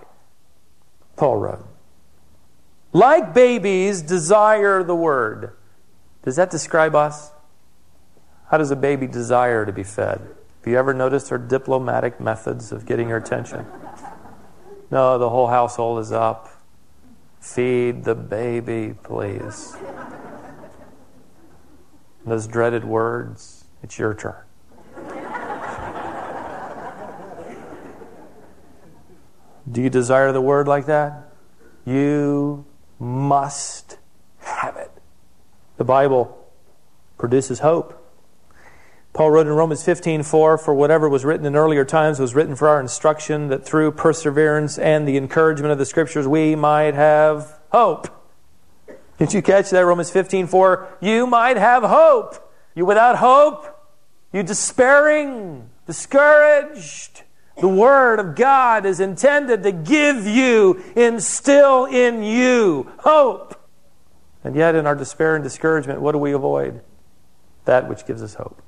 Paul 1.17 1.37
wrote. 1.37 1.74
Like 2.95 3.35
babies, 3.35 4.03
desire 4.03 4.85
the 4.85 4.95
Word. 4.95 5.51
Does 6.23 6.37
that 6.37 6.49
describe 6.49 6.95
us? 6.95 7.33
How 8.51 8.57
does 8.57 8.71
a 8.71 8.77
baby 8.77 9.09
desire 9.09 9.67
to 9.67 9.73
be 9.73 9.83
fed? 9.83 10.21
Have 10.21 10.67
you 10.73 10.79
ever 10.79 10.95
noticed 10.95 11.29
her 11.31 11.37
diplomatic 11.37 12.21
methods 12.21 12.71
of 12.71 12.87
getting 12.87 13.09
her 13.09 13.17
attention? 13.17 13.67
No, 14.93 15.19
the 15.19 15.29
whole 15.29 15.49
household 15.49 15.99
is 15.99 16.13
up. 16.13 16.49
Feed 17.41 18.05
the 18.05 18.15
baby, 18.15 18.95
please. 19.03 19.77
Those 22.25 22.47
dreaded 22.47 22.85
words, 22.85 23.65
it's 23.83 23.99
your 23.99 24.15
turn. 24.15 24.37
Do 29.71 29.83
you 29.83 29.91
desire 29.91 30.31
the 30.31 30.41
word 30.41 30.69
like 30.69 30.87
that? 30.87 31.33
You 31.85 32.65
must 33.05 33.99
have 34.39 34.77
it. 34.77 34.91
The 35.77 35.85
Bible 35.85 36.39
produces 37.19 37.61
hope. 37.61 38.01
Paul 39.13 39.31
wrote 39.31 39.47
in 39.47 39.53
Romans 39.53 39.85
15:4, 39.85 40.59
"For 40.59 40.75
whatever 40.75 41.09
was 41.09 41.25
written 41.25 41.47
in 41.47 41.55
earlier 41.55 41.85
times 41.85 42.19
was 42.19 42.35
written 42.35 42.57
for 42.57 42.67
our 42.67 42.81
instruction, 42.81 43.49
that 43.49 43.65
through 43.65 43.93
perseverance 43.93 44.79
and 44.79 45.07
the 45.07 45.17
encouragement 45.17 45.71
of 45.71 45.79
the 45.79 45.85
Scriptures 45.85 46.27
we 46.27 46.57
might 46.57 46.95
have 46.95 47.61
hope." 47.71 48.09
Did 49.19 49.33
you 49.33 49.43
catch 49.43 49.71
that? 49.71 49.87
Romans 49.87 50.11
15:4, 50.11 50.89
"You 51.01 51.27
might 51.27 51.57
have 51.57 51.85
hope." 51.85 52.37
You 52.75 52.85
without 52.85 53.19
hope, 53.19 53.69
you 54.33 54.43
despairing, 54.43 55.71
discouraged. 55.87 57.24
The 57.61 57.69
Word 57.69 58.19
of 58.19 58.35
God 58.35 58.85
is 58.85 59.01
intended 59.01 59.63
to 59.63 59.73
give 59.73 60.27
you, 60.27 60.83
instill 60.97 61.85
in 61.85 62.23
you 62.23 62.91
hope. 62.99 63.61
And 64.43 64.57
yet, 64.57 64.75
in 64.75 64.87
our 64.87 64.95
despair 64.95 65.37
and 65.37 65.45
discouragement, 65.45 66.01
what 66.01 66.13
do 66.13 66.19
we 66.19 66.33
avoid? 66.33 66.83
That 67.65 67.89
which 67.89 68.07
gives 68.07 68.23
us 68.23 68.35
hope. 68.35 68.61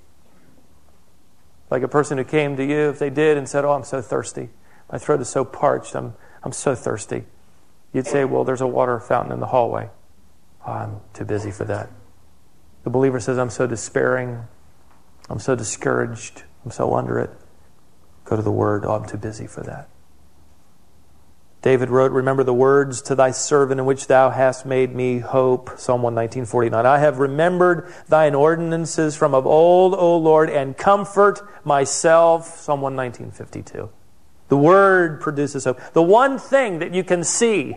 Like 1.70 1.82
a 1.82 1.88
person 1.88 2.16
who 2.16 2.24
came 2.24 2.56
to 2.56 2.64
you, 2.64 2.88
if 2.90 2.98
they 2.98 3.10
did 3.10 3.36
and 3.36 3.48
said, 3.48 3.64
Oh, 3.64 3.72
I'm 3.72 3.84
so 3.84 4.00
thirsty. 4.00 4.50
My 4.90 4.98
throat 4.98 5.20
is 5.20 5.28
so 5.28 5.44
parched. 5.44 5.94
I'm, 5.94 6.14
I'm 6.42 6.52
so 6.52 6.74
thirsty. 6.74 7.24
You'd 7.92 8.06
say, 8.06 8.24
Well, 8.24 8.44
there's 8.44 8.60
a 8.60 8.66
water 8.66 8.98
fountain 9.00 9.32
in 9.32 9.40
the 9.40 9.46
hallway. 9.46 9.90
Oh, 10.66 10.72
I'm 10.72 11.00
too 11.12 11.24
busy 11.24 11.50
for 11.50 11.64
that. 11.64 11.90
The 12.84 12.90
believer 12.90 13.18
says, 13.18 13.36
I'm 13.36 13.50
so 13.50 13.66
despairing. 13.66 14.44
I'm 15.28 15.40
so 15.40 15.56
discouraged. 15.56 16.44
I'm 16.64 16.70
so 16.70 16.94
under 16.94 17.18
it. 17.18 17.30
Go 18.26 18.36
to 18.36 18.42
the 18.42 18.52
Word. 18.52 18.84
Oh, 18.84 18.94
I'm 18.94 19.08
too 19.08 19.16
busy 19.16 19.46
for 19.46 19.62
that. 19.62 19.88
David 21.62 21.90
wrote, 21.90 22.12
Remember 22.12 22.44
the 22.44 22.54
words 22.54 23.02
to 23.02 23.14
thy 23.14 23.30
servant 23.32 23.80
in 23.80 23.86
which 23.86 24.06
thou 24.06 24.30
hast 24.30 24.66
made 24.66 24.94
me 24.94 25.18
hope. 25.18 25.70
Psalm 25.78 26.02
119.49. 26.02 26.84
I 26.84 26.98
have 26.98 27.18
remembered 27.18 27.92
thine 28.08 28.34
ordinances 28.34 29.16
from 29.16 29.34
of 29.34 29.46
old, 29.46 29.94
O 29.94 30.16
Lord, 30.16 30.48
and 30.50 30.76
comfort 30.76 31.40
myself. 31.64 32.60
Psalm 32.60 32.82
119.52. 32.82 33.88
The 34.48 34.56
word 34.56 35.20
produces 35.20 35.64
hope. 35.64 35.80
The 35.92 36.02
one 36.02 36.38
thing 36.38 36.78
that 36.78 36.94
you 36.94 37.02
can 37.02 37.24
see 37.24 37.76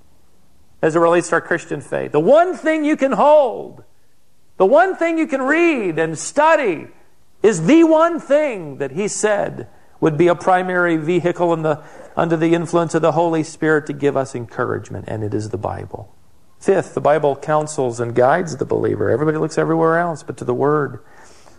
as 0.82 0.94
it 0.94 0.98
relates 0.98 1.30
to 1.30 1.36
our 1.36 1.40
Christian 1.40 1.80
faith, 1.80 2.12
the 2.12 2.20
one 2.20 2.54
thing 2.54 2.84
you 2.84 2.96
can 2.96 3.12
hold, 3.12 3.82
the 4.58 4.66
one 4.66 4.94
thing 4.94 5.16
you 5.16 5.26
can 5.26 5.40
read 5.40 5.98
and 5.98 6.18
study 6.18 6.88
is 7.46 7.66
the 7.66 7.84
one 7.84 8.18
thing 8.18 8.78
that 8.78 8.90
he 8.90 9.06
said 9.06 9.68
would 10.00 10.18
be 10.18 10.26
a 10.26 10.34
primary 10.34 10.96
vehicle 10.96 11.56
the 11.62 11.82
under 12.16 12.36
the 12.36 12.54
influence 12.54 12.94
of 12.94 13.02
the 13.02 13.12
Holy 13.12 13.42
Spirit 13.42 13.86
to 13.86 13.92
give 13.92 14.16
us 14.16 14.34
encouragement, 14.34 15.04
and 15.06 15.22
it 15.22 15.32
is 15.32 15.50
the 15.50 15.58
Bible. 15.58 16.12
Fifth, 16.58 16.94
the 16.94 17.00
Bible 17.00 17.36
counsels 17.36 18.00
and 18.00 18.14
guides 18.14 18.56
the 18.56 18.64
believer. 18.64 19.10
Everybody 19.10 19.38
looks 19.38 19.58
everywhere 19.58 19.98
else 19.98 20.22
but 20.22 20.36
to 20.38 20.44
the 20.44 20.54
Word. 20.54 21.04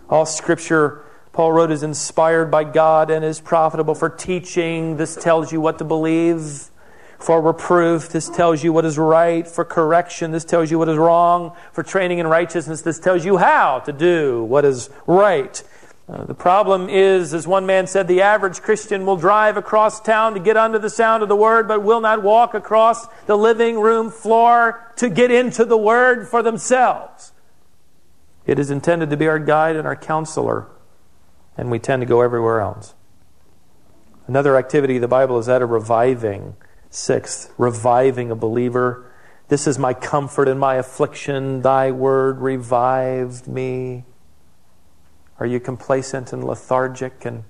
All 0.10 0.26
Scripture, 0.26 1.06
Paul 1.32 1.54
wrote, 1.54 1.72
is 1.72 1.84
inspired 1.84 2.52
by 2.52 2.64
God 2.66 3.10
and 3.10 3.24
is 3.24 3.40
profitable 3.40 3.96
for 3.96 4.10
teaching. 4.10 4.98
This 4.98 5.16
tells 5.16 5.54
you 5.54 5.62
what 5.62 5.78
to 5.78 5.86
believe. 5.86 6.70
For 7.20 7.42
reproof, 7.42 8.10
this 8.10 8.30
tells 8.30 8.64
you 8.64 8.72
what 8.72 8.86
is 8.86 8.98
right. 8.98 9.48
For 9.48 9.66
correction, 9.66 10.32
this 10.32 10.46
tells 10.46 10.70
you 10.70 10.78
what 10.78 10.90
is 10.90 10.98
wrong. 10.98 11.56
For 11.74 11.84
training 11.84 12.20
in 12.20 12.28
righteousness, 12.28 12.82
this 12.82 13.00
tells 13.00 13.26
you 13.26 13.38
how 13.38 13.80
to 13.80 13.92
do 13.92 14.44
what 14.44 14.66
is 14.66 14.90
right. 15.08 15.62
Uh, 16.10 16.24
the 16.24 16.34
problem 16.34 16.88
is, 16.88 17.34
as 17.34 17.46
one 17.46 17.66
man 17.66 17.86
said, 17.86 18.08
the 18.08 18.22
average 18.22 18.62
Christian 18.62 19.06
will 19.06 19.18
drive 19.18 19.58
across 19.58 20.00
town 20.00 20.36
to 20.36 20.40
get 20.40 20.56
under 20.56 20.80
the 20.80 20.90
sound 20.90 21.22
of 21.22 21.28
the 21.28 21.36
word, 21.36 21.68
but 21.68 21.84
will 21.84 22.00
not 22.00 22.24
walk 22.24 22.54
across 22.54 23.08
the 23.26 23.38
living 23.38 23.78
room 23.78 24.10
floor 24.10 24.94
to 24.96 25.10
get 25.10 25.32
into 25.32 25.66
the 25.66 25.76
word 25.76 26.28
for 26.28 26.42
themselves. 26.42 27.34
It 28.46 28.58
is 28.58 28.72
intended 28.72 29.10
to 29.10 29.18
be 29.18 29.28
our 29.28 29.40
guide 29.40 29.76
and 29.76 29.86
our 29.86 29.98
counselor, 29.98 30.68
and 31.58 31.70
we 31.70 31.80
tend 31.80 32.02
to 32.04 32.06
go 32.06 32.22
everywhere 32.22 32.62
else. 32.62 32.94
Another 34.28 34.56
activity 34.56 34.96
of 34.96 35.02
the 35.02 35.10
Bible 35.10 35.38
is 35.40 35.48
that 35.48 35.62
of 35.62 35.72
reviving. 35.72 36.56
Sixth, 36.98 37.54
reviving 37.60 38.32
a 38.32 38.36
believer. 38.36 39.06
This 39.50 39.68
is 39.68 39.78
my 39.78 39.94
comfort 39.94 40.48
in 40.48 40.58
my 40.58 40.76
affliction. 40.76 41.62
Thy 41.62 41.92
word 41.92 42.40
revived 42.40 43.48
me. 43.48 44.04
Are 45.40 45.46
you 45.46 45.60
complacent 45.60 46.34
and 46.34 46.44
lethargic 46.44 47.24
and 47.24 47.44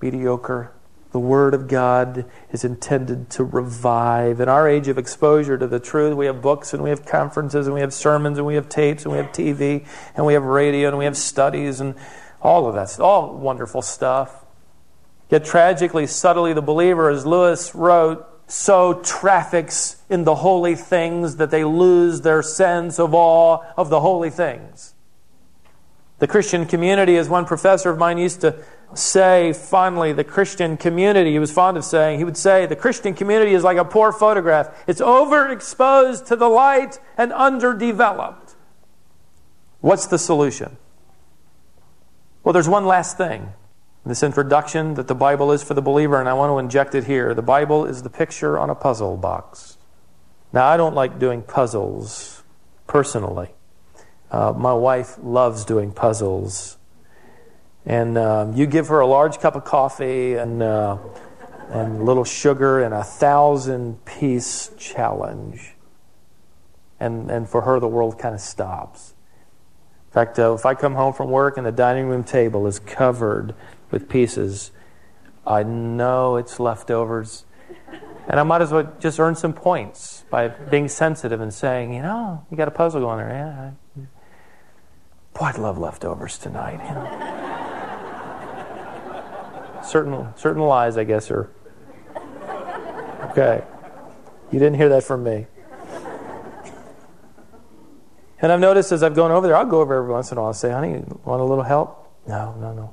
mediocre? 0.00 0.72
The 1.12 1.20
Word 1.20 1.54
of 1.54 1.68
God 1.68 2.28
is 2.50 2.64
intended 2.64 3.30
to 3.30 3.44
revive. 3.44 4.40
In 4.40 4.48
our 4.48 4.68
age 4.68 4.88
of 4.88 4.98
exposure 4.98 5.56
to 5.56 5.68
the 5.68 5.78
truth, 5.78 6.16
we 6.16 6.26
have 6.26 6.42
books 6.42 6.74
and 6.74 6.82
we 6.82 6.90
have 6.90 7.06
conferences 7.06 7.68
and 7.68 7.74
we 7.74 7.82
have 7.82 7.94
sermons 7.94 8.36
and 8.36 8.46
we 8.46 8.56
have 8.56 8.68
tapes 8.68 9.04
and 9.04 9.12
we 9.12 9.18
have 9.18 9.30
TV 9.30 9.86
and 10.16 10.26
we 10.26 10.32
have 10.32 10.42
radio 10.42 10.88
and 10.88 10.98
we 10.98 11.04
have 11.04 11.16
studies 11.16 11.80
and 11.80 11.94
all 12.40 12.66
of 12.66 12.74
that. 12.74 12.98
All 12.98 13.32
wonderful 13.36 13.80
stuff. 13.80 14.44
Yet 15.30 15.44
tragically, 15.44 16.08
subtly, 16.08 16.52
the 16.52 16.60
believer, 16.60 17.08
as 17.10 17.24
Lewis 17.24 17.76
wrote, 17.76 18.28
so 18.52 19.00
traffics 19.02 19.96
in 20.10 20.24
the 20.24 20.34
holy 20.34 20.74
things 20.74 21.36
that 21.36 21.50
they 21.50 21.64
lose 21.64 22.20
their 22.20 22.42
sense 22.42 22.98
of 22.98 23.14
awe 23.14 23.64
of 23.78 23.88
the 23.88 24.00
holy 24.00 24.28
things. 24.28 24.92
The 26.18 26.26
Christian 26.26 26.66
community, 26.66 27.16
as 27.16 27.30
one 27.30 27.46
professor 27.46 27.88
of 27.88 27.96
mine 27.96 28.18
used 28.18 28.42
to 28.42 28.62
say 28.92 29.54
fondly, 29.54 30.12
the 30.12 30.22
Christian 30.22 30.76
community, 30.76 31.32
he 31.32 31.38
was 31.38 31.50
fond 31.50 31.78
of 31.78 31.84
saying, 31.84 32.18
he 32.18 32.24
would 32.24 32.36
say, 32.36 32.66
the 32.66 32.76
Christian 32.76 33.14
community 33.14 33.54
is 33.54 33.64
like 33.64 33.78
a 33.78 33.86
poor 33.86 34.12
photograph. 34.12 34.84
It's 34.86 35.00
overexposed 35.00 36.26
to 36.26 36.36
the 36.36 36.48
light 36.48 37.00
and 37.16 37.32
underdeveloped. 37.32 38.54
What's 39.80 40.06
the 40.06 40.18
solution? 40.18 40.76
Well, 42.44 42.52
there's 42.52 42.68
one 42.68 42.84
last 42.84 43.16
thing. 43.16 43.54
This 44.04 44.24
introduction 44.24 44.94
that 44.94 45.06
the 45.06 45.14
Bible 45.14 45.52
is 45.52 45.62
for 45.62 45.74
the 45.74 45.82
believer, 45.82 46.18
and 46.18 46.28
I 46.28 46.34
want 46.34 46.50
to 46.50 46.58
inject 46.58 46.96
it 46.96 47.04
here. 47.04 47.34
The 47.34 47.42
Bible 47.42 47.84
is 47.84 48.02
the 48.02 48.10
picture 48.10 48.58
on 48.58 48.68
a 48.68 48.74
puzzle 48.74 49.16
box. 49.16 49.78
Now, 50.52 50.66
I 50.66 50.76
don't 50.76 50.96
like 50.96 51.20
doing 51.20 51.42
puzzles 51.42 52.42
personally. 52.88 53.50
Uh, 54.28 54.54
my 54.56 54.72
wife 54.72 55.18
loves 55.22 55.64
doing 55.64 55.92
puzzles. 55.92 56.78
And 57.86 58.18
um, 58.18 58.54
you 58.54 58.66
give 58.66 58.88
her 58.88 58.98
a 58.98 59.06
large 59.06 59.38
cup 59.38 59.54
of 59.54 59.64
coffee 59.64 60.34
and, 60.34 60.64
uh, 60.64 60.98
and 61.68 62.00
a 62.00 62.02
little 62.02 62.24
sugar 62.24 62.82
and 62.82 62.92
a 62.92 63.04
thousand 63.04 64.04
piece 64.04 64.72
challenge. 64.76 65.76
And, 66.98 67.30
and 67.30 67.48
for 67.48 67.62
her, 67.62 67.78
the 67.78 67.88
world 67.88 68.18
kind 68.18 68.34
of 68.34 68.40
stops. 68.40 69.14
In 70.08 70.12
fact, 70.12 70.40
uh, 70.40 70.54
if 70.54 70.66
I 70.66 70.74
come 70.74 70.96
home 70.96 71.12
from 71.12 71.30
work 71.30 71.56
and 71.56 71.64
the 71.64 71.72
dining 71.72 72.06
room 72.06 72.24
table 72.24 72.66
is 72.66 72.80
covered 72.80 73.54
with 73.92 74.08
pieces, 74.08 74.72
I 75.46 75.62
know 75.62 76.36
it's 76.36 76.58
leftovers. 76.58 77.44
And 78.28 78.40
I 78.40 78.42
might 78.42 78.62
as 78.62 78.72
well 78.72 78.92
just 78.98 79.20
earn 79.20 79.34
some 79.34 79.52
points 79.52 80.24
by 80.30 80.48
being 80.48 80.88
sensitive 80.88 81.40
and 81.40 81.52
saying, 81.52 81.92
you 81.92 82.02
know, 82.02 82.44
you 82.50 82.56
got 82.56 82.68
a 82.68 82.72
puzzle 82.72 83.00
going 83.00 83.18
there. 83.18 83.28
Yeah, 83.28 83.72
Boy, 85.34 85.46
I'd 85.46 85.58
love 85.58 85.78
leftovers 85.78 86.38
tonight. 86.38 86.80
You 86.84 86.94
know? 86.94 87.06
certain, 89.84 90.28
certain 90.36 90.62
lies, 90.62 90.96
I 90.96 91.04
guess, 91.04 91.30
are. 91.30 91.50
Okay. 93.30 93.62
You 94.50 94.58
didn't 94.58 94.74
hear 94.74 94.90
that 94.90 95.04
from 95.04 95.24
me. 95.24 95.46
And 98.40 98.50
I've 98.52 98.60
noticed 98.60 98.92
as 98.92 99.02
I've 99.02 99.14
gone 99.14 99.30
over 99.30 99.46
there, 99.46 99.56
I'll 99.56 99.64
go 99.64 99.80
over 99.80 99.94
every 99.94 100.10
once 100.10 100.32
in 100.32 100.38
a 100.38 100.40
while 100.40 100.50
and 100.50 100.56
say, 100.56 100.70
honey, 100.70 101.02
want 101.24 101.40
a 101.40 101.44
little 101.44 101.64
help? 101.64 102.12
No, 102.26 102.54
no, 102.60 102.72
no. 102.72 102.92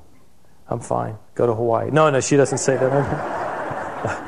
I'm 0.70 0.80
fine. 0.80 1.18
Go 1.34 1.46
to 1.46 1.54
Hawaii. 1.54 1.90
No, 1.90 2.08
no, 2.10 2.20
she 2.20 2.36
doesn't 2.36 2.58
say 2.58 2.76
that. 2.76 2.92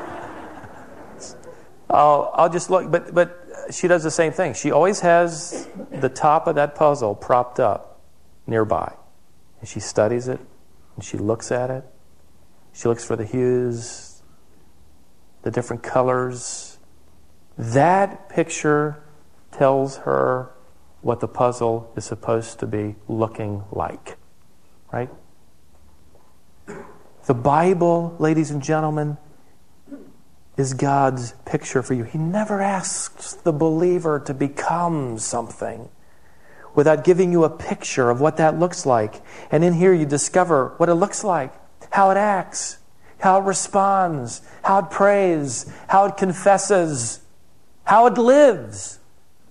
I'll, 1.89 2.31
I'll 2.33 2.49
just 2.49 2.69
look, 2.69 2.91
but, 2.91 3.13
but 3.13 3.39
she 3.71 3.87
does 3.87 4.03
the 4.03 4.11
same 4.11 4.33
thing. 4.33 4.53
She 4.53 4.71
always 4.71 4.99
has 4.99 5.69
the 5.89 6.09
top 6.09 6.47
of 6.47 6.55
that 6.55 6.75
puzzle 6.75 7.15
propped 7.15 7.59
up 7.59 8.01
nearby. 8.45 8.93
And 9.61 9.69
she 9.69 9.79
studies 9.79 10.27
it, 10.27 10.39
and 10.95 11.05
she 11.05 11.17
looks 11.17 11.51
at 11.51 11.69
it. 11.69 11.85
She 12.73 12.89
looks 12.89 13.05
for 13.05 13.15
the 13.15 13.25
hues, 13.25 14.21
the 15.43 15.51
different 15.51 15.81
colors. 15.81 16.77
That 17.57 18.27
picture 18.27 19.01
tells 19.51 19.97
her 19.97 20.51
what 21.01 21.19
the 21.19 21.27
puzzle 21.27 21.91
is 21.95 22.03
supposed 22.03 22.59
to 22.59 22.67
be 22.67 22.95
looking 23.07 23.63
like. 23.71 24.17
Right? 24.91 25.09
The 27.25 27.33
Bible, 27.33 28.15
ladies 28.19 28.51
and 28.51 28.61
gentlemen, 28.61 29.17
is 30.57 30.73
God's 30.73 31.33
picture 31.45 31.81
for 31.81 31.93
you. 31.93 32.03
He 32.03 32.17
never 32.17 32.61
asks 32.61 33.33
the 33.33 33.53
believer 33.53 34.19
to 34.19 34.33
become 34.33 35.17
something 35.17 35.87
without 36.75 37.05
giving 37.05 37.31
you 37.31 37.45
a 37.45 37.49
picture 37.49 38.09
of 38.09 38.19
what 38.19 38.37
that 38.37 38.59
looks 38.59 38.85
like. 38.85 39.21
And 39.51 39.63
in 39.63 39.73
here, 39.73 39.93
you 39.93 40.05
discover 40.05 40.73
what 40.77 40.89
it 40.89 40.95
looks 40.95 41.23
like, 41.23 41.53
how 41.91 42.11
it 42.11 42.17
acts, 42.17 42.77
how 43.19 43.39
it 43.39 43.45
responds, 43.45 44.41
how 44.63 44.79
it 44.79 44.89
prays, 44.89 45.71
how 45.87 46.05
it 46.05 46.17
confesses, 46.17 47.21
how 47.85 48.07
it 48.07 48.17
lives. 48.17 48.99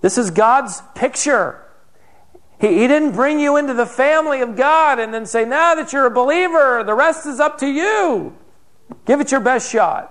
This 0.01 0.19
is 0.19 0.29
God's 0.29 0.81
picture. 0.93 1.62
He, 2.63 2.79
he 2.79 2.87
didn't 2.87 3.11
bring 3.11 3.41
you 3.41 3.57
into 3.57 3.73
the 3.73 3.85
family 3.85 4.39
of 4.39 4.55
God 4.55 4.97
and 4.97 5.13
then 5.13 5.25
say, 5.25 5.43
now 5.43 5.75
that 5.75 5.91
you're 5.91 6.05
a 6.05 6.09
believer, 6.09 6.81
the 6.85 6.93
rest 6.93 7.25
is 7.25 7.41
up 7.41 7.57
to 7.57 7.67
you. 7.67 8.37
Give 9.05 9.19
it 9.19 9.31
your 9.31 9.41
best 9.41 9.69
shot. 9.69 10.09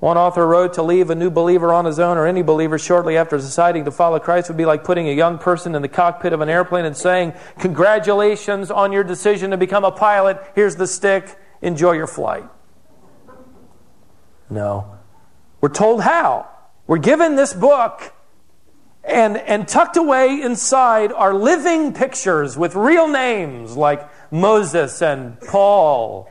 One 0.00 0.18
author 0.18 0.46
wrote 0.46 0.74
to 0.74 0.82
leave 0.82 1.08
a 1.08 1.14
new 1.14 1.30
believer 1.30 1.72
on 1.72 1.86
his 1.86 1.98
own 1.98 2.18
or 2.18 2.26
any 2.26 2.42
believer 2.42 2.78
shortly 2.78 3.16
after 3.16 3.38
deciding 3.38 3.86
to 3.86 3.90
follow 3.90 4.18
Christ 4.18 4.50
would 4.50 4.58
be 4.58 4.66
like 4.66 4.84
putting 4.84 5.08
a 5.08 5.14
young 5.14 5.38
person 5.38 5.74
in 5.74 5.80
the 5.80 5.88
cockpit 5.88 6.34
of 6.34 6.42
an 6.42 6.50
airplane 6.50 6.84
and 6.84 6.94
saying, 6.94 7.32
Congratulations 7.58 8.70
on 8.70 8.92
your 8.92 9.04
decision 9.04 9.50
to 9.50 9.56
become 9.56 9.84
a 9.84 9.90
pilot. 9.90 10.42
Here's 10.54 10.76
the 10.76 10.86
stick. 10.86 11.38
Enjoy 11.62 11.92
your 11.92 12.06
flight. 12.06 12.44
No. 14.50 14.98
We're 15.62 15.70
told 15.70 16.02
how. 16.02 16.50
We're 16.86 16.98
given 16.98 17.36
this 17.36 17.54
book, 17.54 18.12
and, 19.04 19.36
and 19.36 19.66
tucked 19.66 19.96
away 19.96 20.40
inside 20.40 21.12
are 21.12 21.34
living 21.34 21.92
pictures 21.92 22.56
with 22.56 22.74
real 22.74 23.08
names 23.08 23.76
like 23.76 24.08
Moses 24.32 25.02
and 25.02 25.40
Paul, 25.40 26.30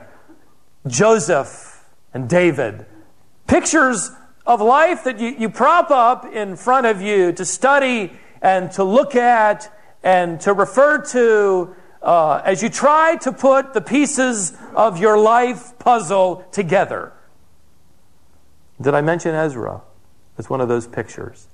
Joseph 0.87 1.85
and 2.13 2.29
David 2.29 2.85
pictures 3.49 4.11
of 4.45 4.61
life 4.61 5.03
that 5.03 5.19
you, 5.19 5.35
you 5.37 5.49
prop 5.49 5.91
up 5.91 6.23
in 6.25 6.55
front 6.55 6.85
of 6.85 7.01
you 7.01 7.33
to 7.33 7.43
study 7.43 8.13
and 8.41 8.71
to 8.71 8.83
look 8.83 9.15
at 9.15 9.73
and 10.03 10.39
to 10.39 10.53
refer 10.53 10.99
to 11.03 11.75
uh, 12.01 12.41
as 12.45 12.63
you 12.63 12.69
try 12.69 13.17
to 13.17 13.31
put 13.31 13.73
the 13.73 13.81
pieces 13.81 14.55
of 14.73 14.99
your 14.99 15.17
life 15.17 15.77
puzzle 15.79 16.45
together. 16.51 17.11
Did 18.79 18.93
I 18.93 19.01
mention 19.01 19.35
Ezra 19.35 19.81
as 20.37 20.49
one 20.49 20.61
of 20.61 20.69
those 20.69 20.87
pictures? 20.87 21.48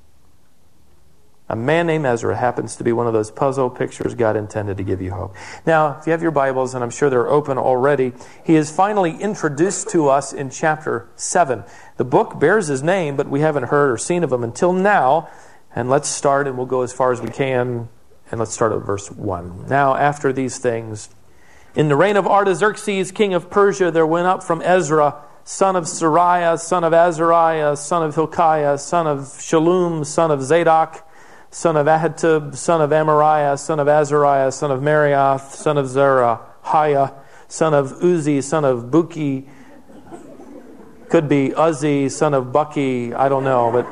A 1.47 1.55
man 1.55 1.85
named 1.85 2.07
Ezra 2.07 2.35
happens 2.35 2.75
to 2.77 2.83
be 2.83 2.91
one 2.91 3.05
of 3.05 3.13
those 3.13 3.29
puzzle 3.29 3.69
pictures 3.69 4.15
God 4.15 4.35
intended 4.35 4.77
to 4.77 4.83
give 4.83 4.99
you 4.99 5.11
hope. 5.11 5.35
Now, 5.65 5.99
if 5.99 6.07
you 6.07 6.11
have 6.11 6.23
your 6.23 6.31
Bibles, 6.31 6.73
and 6.73 6.83
I'm 6.83 6.89
sure 6.89 7.07
they're 7.09 7.29
open 7.29 7.59
already, 7.59 8.13
he 8.43 8.55
is 8.55 8.71
finally 8.71 9.15
introduced 9.17 9.89
to 9.89 10.09
us 10.09 10.33
in 10.33 10.49
chapter 10.49 11.07
7. 11.15 11.63
The 11.97 12.03
book 12.03 12.39
bears 12.39 12.67
his 12.67 12.81
name, 12.81 13.15
but 13.15 13.29
we 13.29 13.41
haven't 13.41 13.65
heard 13.65 13.91
or 13.91 13.97
seen 13.97 14.23
of 14.23 14.31
him 14.31 14.43
until 14.43 14.73
now. 14.73 15.29
And 15.75 15.87
let's 15.87 16.09
start, 16.09 16.47
and 16.47 16.57
we'll 16.57 16.65
go 16.65 16.81
as 16.81 16.91
far 16.91 17.11
as 17.11 17.21
we 17.21 17.29
can. 17.29 17.89
And 18.31 18.39
let's 18.39 18.53
start 18.53 18.71
at 18.71 18.79
verse 18.79 19.11
1. 19.11 19.67
Now, 19.67 19.95
after 19.95 20.33
these 20.33 20.57
things, 20.57 21.09
in 21.75 21.89
the 21.89 21.95
reign 21.95 22.17
of 22.17 22.25
Artaxerxes, 22.25 23.11
king 23.11 23.35
of 23.35 23.51
Persia, 23.51 23.91
there 23.91 24.07
went 24.07 24.25
up 24.25 24.41
from 24.41 24.63
Ezra, 24.63 25.21
son 25.43 25.75
of 25.75 25.83
Seraiah, 25.83 26.57
son 26.57 26.83
of 26.83 26.91
Azariah, 26.91 27.75
son 27.75 28.01
of 28.01 28.15
Hilkiah, 28.15 28.79
son 28.79 29.05
of 29.05 29.19
Shallum, 29.19 30.03
son 30.03 30.31
of 30.31 30.41
Zadok, 30.41 31.04
son 31.55 31.77
of 31.77 31.87
Ahitub, 31.87 32.53
son 32.53 32.81
of 32.81 32.89
Amariah, 32.89 33.57
son 33.57 33.79
of 33.79 33.87
Azariah, 33.87 34.51
son 34.51 34.71
of 34.71 34.81
Meraioth, 34.81 35.51
son 35.51 35.77
of 35.77 35.85
Zerahiah, 35.85 37.13
son 37.47 37.73
of 37.73 37.93
Uzzi, 38.03 38.43
son 38.43 38.65
of 38.65 38.91
Buki, 38.91 39.47
could 41.07 41.29
be 41.29 41.51
Uzzi, 41.51 42.11
son 42.11 42.33
of 42.33 42.51
Bucky, 42.51 43.13
I 43.13 43.29
don't 43.29 43.45
know, 43.45 43.71
but 43.71 43.85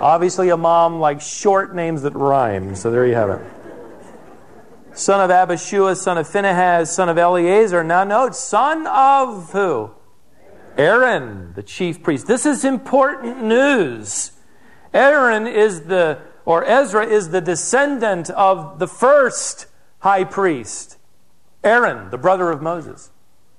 obviously 0.00 0.48
a 0.48 0.56
mom 0.56 0.98
likes 0.98 1.24
short 1.24 1.76
names 1.76 2.02
that 2.02 2.16
rhyme, 2.16 2.74
so 2.74 2.90
there 2.90 3.06
you 3.06 3.14
have 3.14 3.30
it. 3.30 3.40
Son 4.92 5.20
of 5.20 5.30
Abishua, 5.30 5.96
son 5.96 6.18
of 6.18 6.26
Phinehas, 6.26 6.92
son 6.92 7.08
of 7.08 7.16
Eleazar. 7.16 7.84
Now 7.84 8.02
note, 8.02 8.34
son 8.34 8.88
of 8.88 9.52
who? 9.52 9.92
Aaron, 10.76 11.52
the 11.54 11.62
chief 11.62 12.02
priest. 12.02 12.26
This 12.26 12.44
is 12.44 12.64
important 12.64 13.44
news. 13.44 14.32
Aaron 14.92 15.46
is 15.46 15.82
the 15.82 16.18
or 16.50 16.64
Ezra 16.64 17.06
is 17.06 17.30
the 17.30 17.40
descendant 17.40 18.28
of 18.30 18.80
the 18.80 18.88
first 18.88 19.66
high 20.00 20.24
priest, 20.24 20.98
Aaron, 21.62 22.10
the 22.10 22.18
brother 22.18 22.50
of 22.50 22.60
Moses. 22.60 23.10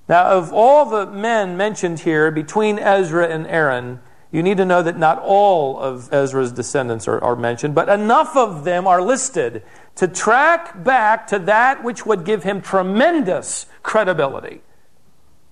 Now, 0.10 0.26
of 0.26 0.52
all 0.52 0.90
the 0.90 1.06
men 1.06 1.56
mentioned 1.56 2.02
here 2.02 2.32
between 2.32 2.78
Ezra 2.78 3.30
and 3.30 3.48
Aaron, 3.48 4.02
you 4.30 4.44
need 4.44 4.58
to 4.58 4.66
know 4.66 4.84
that 4.84 4.98
not 4.98 5.20
all 5.20 5.80
of 5.80 6.14
Ezra's 6.14 6.52
descendants 6.52 7.08
are, 7.08 7.24
are, 7.24 7.38
mentioned, 7.38 7.76
but 7.76 7.88
enough 7.88 8.36
of 8.36 8.66
them 8.66 8.86
are 8.86 9.02
listed 9.02 9.64
to 9.96 10.06
track 10.10 10.84
back 10.84 11.28
to 11.28 11.40
that 11.40 11.86
which 11.86 12.06
would 12.06 12.26
give 12.26 12.44
him 12.44 12.60
tremendous 12.60 13.68
credibility. 13.84 14.64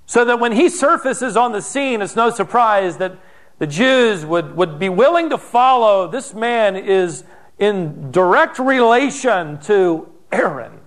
So 0.08 0.25
that 0.25 0.41
when 0.41 0.51
he 0.51 0.67
surfaces 0.67 1.38
on 1.38 1.53
the 1.53 1.62
scene, 1.62 2.01
it's 2.01 2.17
no 2.17 2.31
surprise 2.31 2.98
that 2.98 3.17
the 3.60 3.68
Jews 3.68 4.25
would, 4.25 4.56
would 4.56 4.80
be 4.80 4.89
willing 4.89 5.30
to 5.30 5.38
follow. 5.38 6.08
This 6.08 6.34
man 6.34 6.75
is 6.75 7.24
in 7.60 8.12
direct 8.12 8.58
relation 8.58 9.60
to 9.62 10.12
Aaron. 10.32 10.80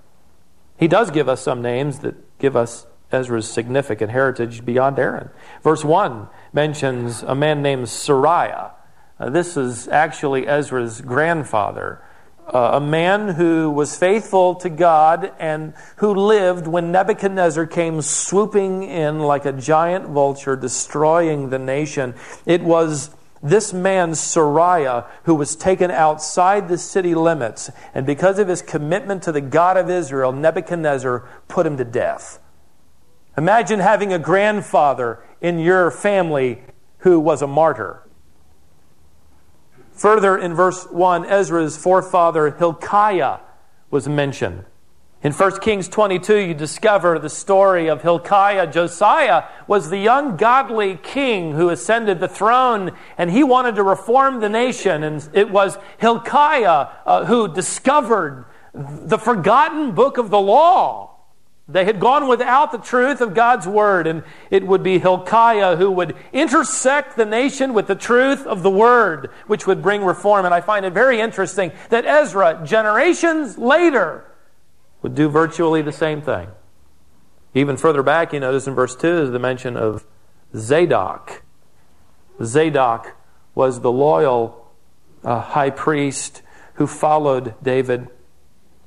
He 0.78 0.88
does 0.88 1.10
give 1.10 1.28
us 1.28 1.42
some 1.42 1.62
names 1.62 2.00
that 2.00 2.38
give 2.38 2.56
us 2.56 2.86
Ezra's 3.12 3.48
significant 3.48 4.10
heritage 4.10 4.64
beyond 4.64 4.98
Aaron. 4.98 5.28
Verse 5.62 5.84
1 5.84 6.28
mentions 6.52 7.22
a 7.22 7.34
man 7.34 7.62
named 7.62 7.84
Seraiah. 7.84 8.72
Uh, 9.20 9.30
this 9.30 9.56
is 9.56 9.86
actually 9.88 10.48
Ezra's 10.48 11.02
grandfather 11.02 12.02
uh, 12.46 12.70
a 12.74 12.80
man 12.80 13.28
who 13.28 13.70
was 13.70 13.96
faithful 13.96 14.54
to 14.56 14.68
God 14.68 15.32
and 15.38 15.74
who 15.96 16.14
lived 16.14 16.66
when 16.66 16.92
Nebuchadnezzar 16.92 17.66
came 17.66 18.02
swooping 18.02 18.82
in 18.82 19.20
like 19.20 19.44
a 19.44 19.52
giant 19.52 20.08
vulture, 20.08 20.56
destroying 20.56 21.50
the 21.50 21.58
nation. 21.58 22.14
It 22.44 22.62
was 22.62 23.10
this 23.42 23.72
man, 23.72 24.12
Seraiah, 24.12 25.06
who 25.24 25.34
was 25.34 25.56
taken 25.56 25.90
outside 25.90 26.68
the 26.68 26.78
city 26.78 27.14
limits, 27.14 27.70
and 27.92 28.06
because 28.06 28.38
of 28.38 28.48
his 28.48 28.62
commitment 28.62 29.22
to 29.24 29.32
the 29.32 29.40
God 29.40 29.76
of 29.76 29.90
Israel, 29.90 30.32
Nebuchadnezzar 30.32 31.28
put 31.48 31.66
him 31.66 31.76
to 31.76 31.84
death. 31.84 32.38
Imagine 33.36 33.80
having 33.80 34.12
a 34.12 34.18
grandfather 34.18 35.24
in 35.40 35.58
your 35.58 35.90
family 35.90 36.62
who 36.98 37.18
was 37.18 37.42
a 37.42 37.46
martyr. 37.46 38.02
Further, 40.02 40.36
in 40.36 40.52
verse 40.54 40.84
1, 40.90 41.26
Ezra's 41.26 41.76
forefather 41.76 42.50
Hilkiah 42.50 43.38
was 43.88 44.08
mentioned. 44.08 44.64
In 45.22 45.30
1 45.30 45.60
Kings 45.60 45.88
22, 45.88 46.38
you 46.38 46.54
discover 46.54 47.20
the 47.20 47.30
story 47.30 47.86
of 47.86 48.02
Hilkiah. 48.02 48.66
Josiah 48.66 49.44
was 49.68 49.90
the 49.90 49.98
young 49.98 50.36
godly 50.36 50.96
king 50.96 51.52
who 51.52 51.68
ascended 51.68 52.18
the 52.18 52.26
throne, 52.26 52.90
and 53.16 53.30
he 53.30 53.44
wanted 53.44 53.76
to 53.76 53.84
reform 53.84 54.40
the 54.40 54.48
nation. 54.48 55.04
And 55.04 55.28
it 55.34 55.52
was 55.52 55.78
Hilkiah 55.98 56.88
uh, 57.06 57.24
who 57.26 57.46
discovered 57.54 58.46
the 58.74 59.18
forgotten 59.18 59.92
book 59.92 60.18
of 60.18 60.30
the 60.30 60.40
law 60.40 61.11
they 61.72 61.84
had 61.84 61.98
gone 61.98 62.28
without 62.28 62.70
the 62.70 62.78
truth 62.78 63.20
of 63.20 63.34
God's 63.34 63.66
word, 63.66 64.06
and 64.06 64.22
it 64.50 64.66
would 64.66 64.82
be 64.82 64.98
Hilkiah 64.98 65.76
who 65.76 65.90
would 65.90 66.14
intersect 66.32 67.16
the 67.16 67.24
nation 67.24 67.72
with 67.72 67.86
the 67.86 67.94
truth 67.94 68.46
of 68.46 68.62
the 68.62 68.70
word, 68.70 69.30
which 69.46 69.66
would 69.66 69.82
bring 69.82 70.04
reform. 70.04 70.44
And 70.44 70.54
I 70.54 70.60
find 70.60 70.84
it 70.84 70.92
very 70.92 71.20
interesting 71.20 71.72
that 71.88 72.04
Ezra, 72.04 72.62
generations 72.64 73.56
later, 73.56 74.24
would 75.00 75.14
do 75.14 75.28
virtually 75.28 75.82
the 75.82 75.92
same 75.92 76.20
thing. 76.20 76.48
Even 77.54 77.76
further 77.76 78.02
back, 78.02 78.32
you 78.32 78.40
notice 78.40 78.66
in 78.66 78.74
verse 78.74 78.94
2 78.96 79.22
is 79.22 79.30
the 79.30 79.38
mention 79.38 79.76
of 79.76 80.04
Zadok. 80.54 81.42
Zadok 82.42 83.16
was 83.54 83.80
the 83.80 83.92
loyal 83.92 84.70
uh, 85.24 85.40
high 85.40 85.70
priest 85.70 86.42
who 86.74 86.86
followed 86.86 87.54
David 87.62 88.08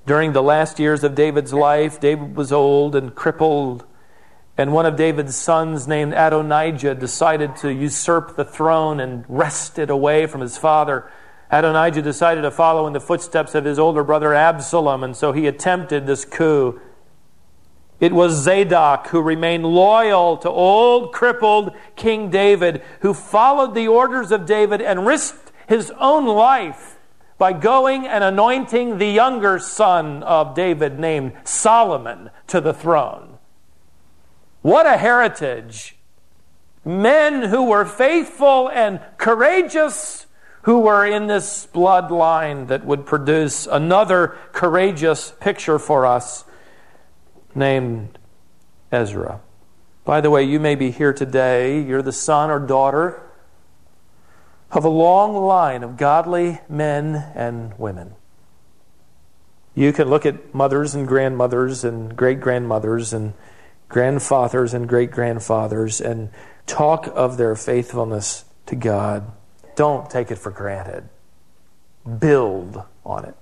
during 0.05 0.33
the 0.33 0.43
last 0.43 0.79
years 0.79 1.03
of 1.03 1.15
David's 1.15 1.53
life, 1.53 1.99
David 1.99 2.35
was 2.35 2.51
old 2.51 2.95
and 2.95 3.15
crippled, 3.15 3.85
and 4.57 4.71
one 4.71 4.85
of 4.85 4.95
David's 4.95 5.35
sons, 5.35 5.87
named 5.87 6.13
Adonijah, 6.13 6.95
decided 6.95 7.55
to 7.57 7.73
usurp 7.73 8.35
the 8.35 8.45
throne 8.45 8.99
and 8.99 9.25
wrest 9.27 9.79
it 9.79 9.89
away 9.89 10.27
from 10.27 10.41
his 10.41 10.57
father. 10.57 11.09
Adonijah 11.51 12.01
decided 12.01 12.41
to 12.41 12.51
follow 12.51 12.87
in 12.87 12.93
the 12.93 12.99
footsteps 12.99 13.55
of 13.55 13.65
his 13.65 13.79
older 13.79 14.03
brother 14.03 14.33
Absalom, 14.33 15.03
and 15.03 15.15
so 15.15 15.31
he 15.31 15.47
attempted 15.47 16.05
this 16.05 16.23
coup. 16.23 16.79
It 17.99 18.13
was 18.13 18.43
Zadok 18.43 19.07
who 19.07 19.21
remained 19.21 19.65
loyal 19.65 20.37
to 20.37 20.49
old, 20.49 21.13
crippled 21.13 21.73
King 21.95 22.29
David, 22.29 22.83
who 22.99 23.13
followed 23.13 23.73
the 23.73 23.87
orders 23.87 24.31
of 24.31 24.45
David 24.45 24.81
and 24.81 25.05
risked 25.05 25.51
his 25.67 25.91
own 25.97 26.25
life 26.25 26.94
by 27.37 27.53
going 27.53 28.07
and 28.07 28.23
anointing 28.23 28.97
the 28.97 29.07
younger 29.09 29.59
son 29.59 30.23
of 30.23 30.55
David 30.55 30.99
named 30.99 31.33
Solomon 31.43 32.29
to 32.47 32.61
the 32.61 32.73
throne. 32.73 33.37
What 34.61 34.85
a 34.85 34.97
heritage! 34.97 35.97
Men 36.85 37.49
who 37.49 37.63
were 37.63 37.85
faithful 37.85 38.69
and 38.69 38.99
courageous, 39.17 40.27
who 40.63 40.79
were 40.79 41.05
in 41.05 41.27
this 41.27 41.67
bloodline 41.73 42.67
that 42.67 42.85
would 42.85 43.05
produce 43.05 43.67
another 43.67 44.37
courageous 44.53 45.31
picture 45.39 45.79
for 45.79 46.05
us 46.05 46.45
named 47.53 48.17
Ezra. 48.91 49.41
By 50.05 50.21
the 50.21 50.29
way, 50.29 50.43
you 50.43 50.59
may 50.59 50.75
be 50.75 50.91
here 50.91 51.13
today. 51.13 51.81
You're 51.81 52.03
the 52.03 52.11
son 52.11 52.51
or 52.51 52.59
daughter 52.59 53.24
of 54.71 54.83
a 54.83 54.89
long 54.89 55.35
line 55.35 55.83
of 55.83 55.97
godly 55.97 56.59
men 56.67 57.15
and 57.35 57.77
women. 57.77 58.15
You 59.73 59.91
can 59.91 60.09
look 60.09 60.25
at 60.25 60.53
mothers 60.55 60.95
and 60.95 61.07
grandmothers 61.07 61.83
and 61.83 62.15
great 62.15 62.39
grandmothers 62.39 63.13
and 63.13 63.33
grandfathers 63.89 64.73
and 64.73 64.87
great 64.87 65.11
grandfathers 65.11 65.99
and 66.01 66.29
talk 66.65 67.07
of 67.13 67.37
their 67.37 67.55
faithfulness 67.55 68.45
to 68.65 68.75
God. 68.75 69.31
Don't 69.75 70.09
take 70.09 70.31
it 70.31 70.37
for 70.37 70.51
granted. 70.51 71.09
Build 72.19 72.81
on 73.05 73.25
it. 73.25 73.35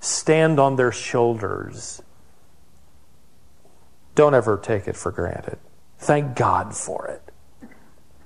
Stand 0.00 0.58
on 0.58 0.76
their 0.76 0.92
shoulders. 0.92 2.02
Don't 4.14 4.34
ever 4.34 4.58
take 4.58 4.88
it 4.88 4.96
for 4.96 5.12
granted. 5.12 5.58
Thank 5.98 6.36
God 6.36 6.74
for 6.74 7.06
it. 7.06 7.31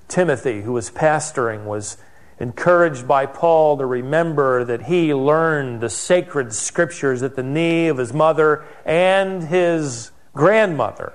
Timothy, 0.08 0.62
who 0.62 0.72
was 0.72 0.90
pastoring, 0.90 1.64
was 1.64 1.96
encouraged 2.38 3.08
by 3.08 3.26
Paul 3.26 3.78
to 3.78 3.86
remember 3.86 4.64
that 4.64 4.82
he 4.82 5.14
learned 5.14 5.80
the 5.80 5.88
sacred 5.88 6.52
scriptures 6.52 7.22
at 7.22 7.34
the 7.34 7.42
knee 7.42 7.88
of 7.88 7.98
his 7.98 8.12
mother 8.12 8.64
and 8.84 9.42
his 9.44 10.10
grandmother. 10.34 11.14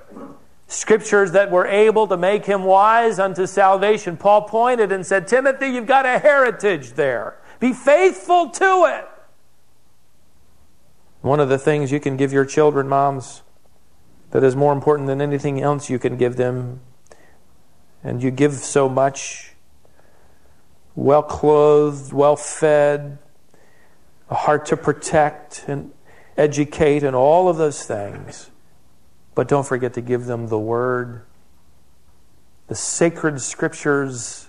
Scriptures 0.66 1.32
that 1.32 1.50
were 1.50 1.66
able 1.66 2.06
to 2.08 2.16
make 2.16 2.46
him 2.46 2.64
wise 2.64 3.18
unto 3.18 3.46
salvation. 3.46 4.16
Paul 4.16 4.42
pointed 4.42 4.90
and 4.90 5.06
said, 5.06 5.28
Timothy, 5.28 5.68
you've 5.68 5.86
got 5.86 6.06
a 6.06 6.18
heritage 6.18 6.92
there. 6.92 7.36
Be 7.60 7.72
faithful 7.72 8.50
to 8.50 8.86
it. 8.88 9.08
One 11.20 11.38
of 11.38 11.48
the 11.48 11.58
things 11.58 11.92
you 11.92 12.00
can 12.00 12.16
give 12.16 12.32
your 12.32 12.44
children, 12.44 12.88
moms, 12.88 13.42
that 14.32 14.42
is 14.42 14.56
more 14.56 14.72
important 14.72 15.06
than 15.06 15.20
anything 15.20 15.60
else 15.62 15.88
you 15.88 15.98
can 15.98 16.16
give 16.16 16.36
them 16.36 16.80
and 18.02 18.22
you 18.22 18.30
give 18.30 18.54
so 18.54 18.88
much 18.88 19.52
well 20.94 21.22
clothed, 21.22 22.12
well 22.12 22.36
fed, 22.36 23.18
a 24.28 24.34
heart 24.34 24.66
to 24.66 24.76
protect 24.76 25.64
and 25.68 25.92
educate, 26.36 27.02
and 27.02 27.14
all 27.14 27.48
of 27.48 27.56
those 27.56 27.84
things. 27.84 28.50
But 29.34 29.48
don't 29.48 29.66
forget 29.66 29.94
to 29.94 30.00
give 30.00 30.26
them 30.26 30.48
the 30.48 30.58
Word, 30.58 31.22
the 32.68 32.74
sacred 32.74 33.40
scriptures, 33.40 34.48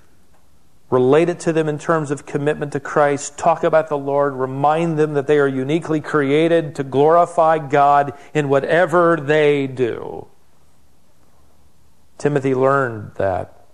relate 0.89 1.27
it 1.29 1.39
to 1.41 1.53
them 1.53 1.67
in 1.67 1.79
terms 1.79 2.11
of 2.11 2.25
commitment 2.25 2.71
to 2.73 2.79
Christ, 2.79 3.37
talk 3.37 3.63
about 3.63 3.89
the 3.89 3.97
Lord, 3.97 4.33
remind 4.35 4.99
them 4.99 5.13
that 5.13 5.27
they 5.27 5.39
are 5.39 5.47
uniquely 5.47 5.99
created 5.99 6.75
to 6.75 6.83
glorify 6.83 7.57
God 7.57 8.13
in 8.33 8.47
whatever 8.47 9.17
they 9.17 9.67
do. 9.67 10.27
Timothy 12.17 12.53
learned 12.53 13.15
that. 13.15 13.65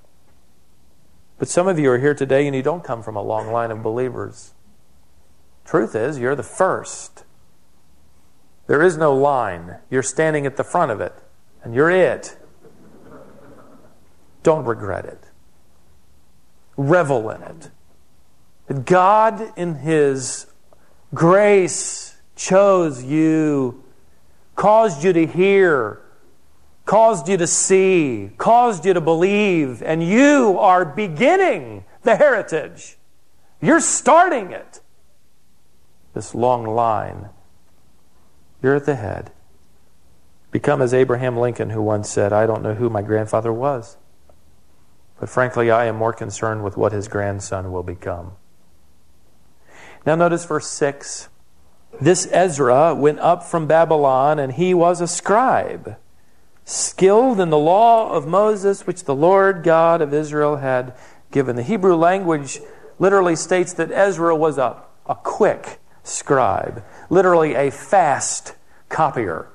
But 1.38 1.48
some 1.48 1.68
of 1.68 1.80
you 1.80 1.90
are 1.92 2.00
here 2.00 2.14
today 2.14 2.46
and 2.48 2.56
you 2.56 2.62
don't 2.62 2.84
come 2.84 3.02
from 3.02 3.16
a 3.16 3.22
long 3.22 3.52
line 3.52 3.72
of 3.72 3.82
believers. 3.82 4.54
Truth 5.66 5.96
is, 5.96 6.20
you're 6.20 6.36
the 6.36 6.44
first. 6.44 7.24
There 8.68 8.84
is 8.84 8.98
no 8.98 9.14
line. 9.16 9.78
You're 9.90 10.04
standing 10.04 10.46
at 10.46 10.58
the 10.58 10.64
front 10.64 10.92
of 10.92 11.02
it, 11.02 11.14
and 11.64 11.74
you're 11.74 11.90
it. 11.90 12.38
Don't 14.44 14.66
regret 14.66 15.06
it. 15.06 15.24
Revel 16.78 17.30
in 17.32 17.42
it. 17.42 17.70
That 18.68 18.86
God, 18.86 19.54
in 19.58 19.76
His 19.76 20.48
grace, 21.14 22.18
chose 22.36 23.04
you, 23.04 23.84
caused 24.56 25.04
you 25.04 25.14
to 25.14 25.26
hear, 25.26 26.02
caused 26.90 27.30
you 27.30 27.38
to 27.38 27.46
see, 27.46 28.32
caused 28.40 28.84
you 28.84 28.96
to 28.96 29.00
believe, 29.00 29.84
and 29.84 30.04
you 30.04 30.58
are 30.58 30.84
beginning 30.84 31.86
the 32.02 32.16
heritage. 32.16 32.98
You're 33.62 33.80
starting 33.80 34.52
it. 34.52 34.82
This 36.16 36.34
long 36.34 36.66
line 36.66 37.30
you're 38.64 38.76
at 38.76 38.88
the 38.88 38.96
head. 38.96 39.32
Become 40.50 40.82
as 40.82 40.92
Abraham 40.92 41.38
Lincoln, 41.38 41.70
who 41.70 41.82
once 41.84 42.10
said, 42.10 42.34
I 42.34 42.48
don't 42.48 42.64
know 42.64 42.74
who 42.74 42.90
my 42.90 43.04
grandfather 43.04 43.54
was, 43.54 43.96
but 45.20 45.30
frankly, 45.30 45.70
I 45.70 45.86
am 45.86 45.96
more 45.96 46.12
concerned 46.12 46.64
with 46.64 46.76
what 46.76 46.92
his 46.92 47.08
grandson 47.08 47.72
will 47.72 47.84
become. 47.84 48.32
Now, 50.08 50.16
notice 50.16 50.44
verse 50.44 50.68
6. 50.72 51.30
This 52.02 52.28
Ezra 52.32 52.96
went 52.96 53.20
up 53.20 53.44
from 53.44 53.68
Babylon, 53.68 54.40
and 54.40 54.54
he 54.54 54.74
was 54.74 55.02
a 55.02 55.08
scribe, 55.08 55.96
skilled 56.70 57.40
in 57.40 57.50
the 57.50 57.58
law 57.58 58.12
of 58.12 58.28
Moses, 58.28 58.86
which 58.86 59.04
the 59.04 59.16
Lord 59.16 59.64
God 59.64 60.02
of 60.02 60.14
Israel 60.14 60.58
had 60.58 60.94
given. 61.32 61.56
The 61.56 61.64
Hebrew 61.64 61.96
language 61.96 62.60
literally 63.00 63.36
states 63.36 63.74
that 63.74 63.92
Ezra 63.92 64.36
was 64.36 64.58
a, 64.58 64.82
a 65.08 65.16
quick 65.16 65.80
scribe 66.04 66.84
literally 67.10 67.56
a 67.56 67.72
fast 67.72 68.56
copier. 68.88 69.48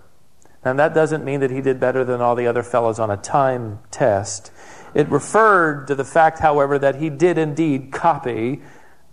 And 0.64 0.78
that 0.78 0.94
doesn't 0.94 1.24
mean 1.24 1.40
that 1.40 1.50
he 1.50 1.60
did 1.60 1.78
better 1.78 2.04
than 2.04 2.20
all 2.20 2.34
the 2.34 2.46
other 2.46 2.62
fellows 2.62 2.98
on 2.98 3.10
a 3.10 3.16
time 3.16 3.80
test. 3.90 4.50
It 4.94 5.08
referred 5.08 5.86
to 5.88 5.94
the 5.94 6.04
fact, 6.04 6.38
however, 6.38 6.78
that 6.78 6.96
he 6.96 7.10
did 7.10 7.36
indeed 7.36 7.92
copy 7.92 8.62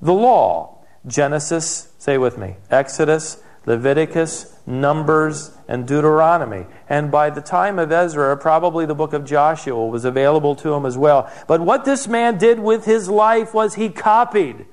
the 0.01 0.13
law. 0.13 0.77
Genesis, 1.05 1.91
say 1.97 2.17
with 2.17 2.37
me, 2.37 2.57
Exodus, 2.69 3.41
Leviticus, 3.65 4.57
Numbers, 4.65 5.51
and 5.67 5.87
Deuteronomy. 5.87 6.65
And 6.89 7.11
by 7.11 7.29
the 7.29 7.41
time 7.41 7.77
of 7.77 7.91
Ezra, 7.91 8.35
probably 8.37 8.85
the 8.85 8.95
book 8.95 9.13
of 9.13 9.23
Joshua 9.23 9.85
was 9.85 10.03
available 10.03 10.55
to 10.57 10.73
him 10.73 10.85
as 10.85 10.97
well. 10.97 11.31
But 11.47 11.61
what 11.61 11.85
this 11.85 12.07
man 12.07 12.37
did 12.37 12.59
with 12.59 12.85
his 12.85 13.07
life 13.07 13.53
was 13.53 13.75
he 13.75 13.89
copied. 13.89 14.65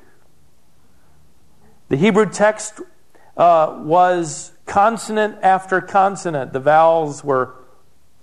The 1.88 1.96
Hebrew 1.96 2.30
text 2.30 2.80
uh, 3.36 3.78
was 3.82 4.52
consonant 4.64 5.38
after 5.42 5.80
consonant. 5.80 6.52
The 6.52 6.60
vowels 6.60 7.22
were 7.22 7.54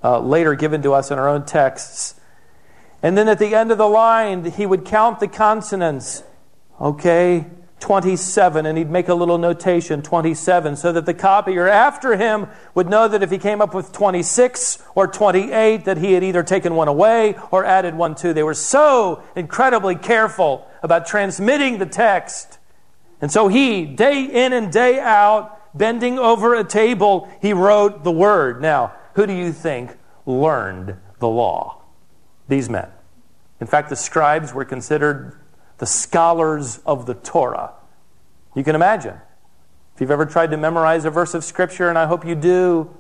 uh, 0.04 0.19
later 0.19 0.56
given 0.56 0.82
to 0.84 0.93
us 0.93 1.12
in 1.12 1.19
our 1.19 1.28
own 1.28 1.45
texts. 1.45 2.19
And 3.04 3.15
then 3.15 3.28
at 3.28 3.38
the 3.38 3.54
end 3.54 3.71
of 3.71 3.78
the 3.78 3.88
line, 3.88 4.45
he 4.45 4.65
would 4.65 4.86
count 4.86 5.19
the 5.19 5.28
consonants. 5.28 6.23
Okay, 6.82 7.45
27, 7.79 8.65
and 8.65 8.77
he'd 8.77 8.89
make 8.89 9.09
a 9.09 9.13
little 9.13 9.38
notation, 9.38 10.01
27, 10.01 10.75
so 10.75 10.91
that 10.91 11.05
the 11.05 11.13
copier 11.13 11.67
after 11.67 12.15
him 12.15 12.47
would 12.73 12.89
know 12.89 13.07
that 13.07 13.21
if 13.21 13.29
he 13.29 13.38
came 13.38 13.61
up 13.61 13.73
with 13.73 13.91
26 13.91 14.81
or 14.95 15.07
28, 15.07 15.85
that 15.85 15.97
he 15.97 16.13
had 16.13 16.23
either 16.23 16.41
taken 16.41 16.75
one 16.75 16.88
away 16.88 17.35
or 17.51 17.65
added 17.65 17.95
one 17.95 18.15
to. 18.15 18.33
They 18.33 18.43
were 18.43 18.53
so 18.53 19.21
incredibly 19.35 19.95
careful 19.95 20.67
about 20.81 21.05
transmitting 21.05 21.77
the 21.77 21.85
text 21.85 22.59
and 23.21 23.31
so 23.31 23.47
he, 23.47 23.85
day 23.85 24.23
in 24.23 24.53
and 24.53 24.71
day 24.71 24.99
out, 24.99 25.59
bending 25.75 26.19
over 26.19 26.53
a 26.53 26.63
table, 26.63 27.29
he 27.41 27.53
wrote 27.53 28.03
the 28.03 28.11
word. 28.11 28.61
Now, 28.61 28.93
who 29.13 29.25
do 29.25 29.33
you 29.33 29.51
think 29.51 29.97
learned 30.25 30.97
the 31.19 31.27
law? 31.27 31.81
These 32.47 32.69
men. 32.69 32.89
In 33.59 33.67
fact, 33.67 33.89
the 33.89 33.95
scribes 33.95 34.53
were 34.53 34.65
considered 34.65 35.39
the 35.77 35.85
scholars 35.85 36.79
of 36.85 37.05
the 37.05 37.13
Torah. 37.13 37.73
You 38.55 38.63
can 38.63 38.75
imagine. 38.75 39.15
If 39.93 40.01
you've 40.01 40.11
ever 40.11 40.25
tried 40.25 40.51
to 40.51 40.57
memorize 40.57 41.05
a 41.05 41.09
verse 41.09 41.33
of 41.33 41.43
Scripture, 41.43 41.89
and 41.89 41.97
I 41.97 42.05
hope 42.05 42.25
you 42.25 42.35
do, 42.35 42.95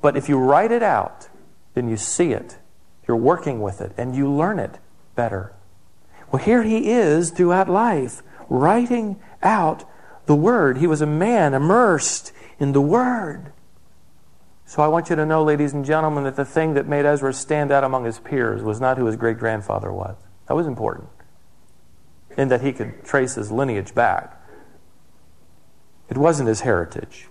but 0.00 0.16
if 0.16 0.28
you 0.28 0.38
write 0.38 0.70
it 0.70 0.82
out, 0.82 1.28
then 1.74 1.88
you 1.88 1.96
see 1.96 2.32
it, 2.32 2.58
you're 3.06 3.16
working 3.16 3.60
with 3.60 3.80
it, 3.80 3.92
and 3.96 4.14
you 4.14 4.30
learn 4.30 4.58
it 4.58 4.78
better. 5.14 5.52
Well, 6.30 6.42
here 6.42 6.62
he 6.62 6.90
is 6.90 7.30
throughout 7.30 7.68
life 7.68 8.22
writing 8.48 9.20
out 9.42 9.84
the 10.26 10.34
Word. 10.34 10.78
He 10.78 10.86
was 10.86 11.00
a 11.00 11.06
man 11.06 11.54
immersed 11.54 12.32
in 12.58 12.72
the 12.72 12.80
Word. 12.80 13.52
So 14.66 14.82
I 14.82 14.88
want 14.88 15.10
you 15.10 15.16
to 15.16 15.26
know, 15.26 15.44
ladies 15.44 15.72
and 15.72 15.84
gentlemen, 15.84 16.24
that 16.24 16.36
the 16.36 16.44
thing 16.44 16.74
that 16.74 16.86
made 16.86 17.04
Ezra 17.04 17.32
stand 17.32 17.70
out 17.70 17.84
among 17.84 18.04
his 18.04 18.18
peers 18.18 18.62
was 18.62 18.80
not 18.80 18.98
who 18.98 19.06
his 19.06 19.16
great 19.16 19.38
grandfather 19.38 19.92
was. 19.92 20.16
That 20.48 20.54
was 20.54 20.66
important, 20.66 21.08
in 22.36 22.48
that 22.48 22.62
he 22.62 22.72
could 22.72 23.04
trace 23.04 23.34
his 23.34 23.50
lineage 23.50 23.94
back. 23.94 24.40
It 26.08 26.18
wasn't 26.18 26.48
his 26.48 26.60
heritage, 26.60 27.28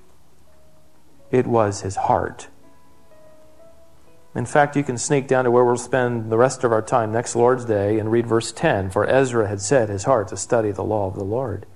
it 1.32 1.48
was 1.48 1.82
his 1.82 1.96
heart. 1.96 2.48
In 4.36 4.48
fact, 4.48 4.76
you 4.76 4.84
can 4.84 4.98
sneak 4.98 5.28
down 5.28 5.44
to 5.44 5.52
where 5.52 5.64
we'll 5.64 5.78
spend 5.78 6.32
the 6.32 6.38
rest 6.38 6.64
of 6.64 6.72
our 6.72 6.82
time 6.82 7.12
next 7.12 7.36
Lord's 7.36 7.66
Day 7.66 8.00
and 8.00 8.12
read 8.12 8.26
verse 8.26 8.52
10. 8.52 8.90
For 8.90 9.08
Ezra 9.08 9.48
had 9.48 9.62
set 9.62 9.90
his 9.90 10.06
heart 10.06 10.30
to 10.30 10.38
study 10.38 10.72
the 10.72 10.84
law 10.84 11.06
of 11.08 11.14
the 11.14 11.24
Lord 11.24 11.68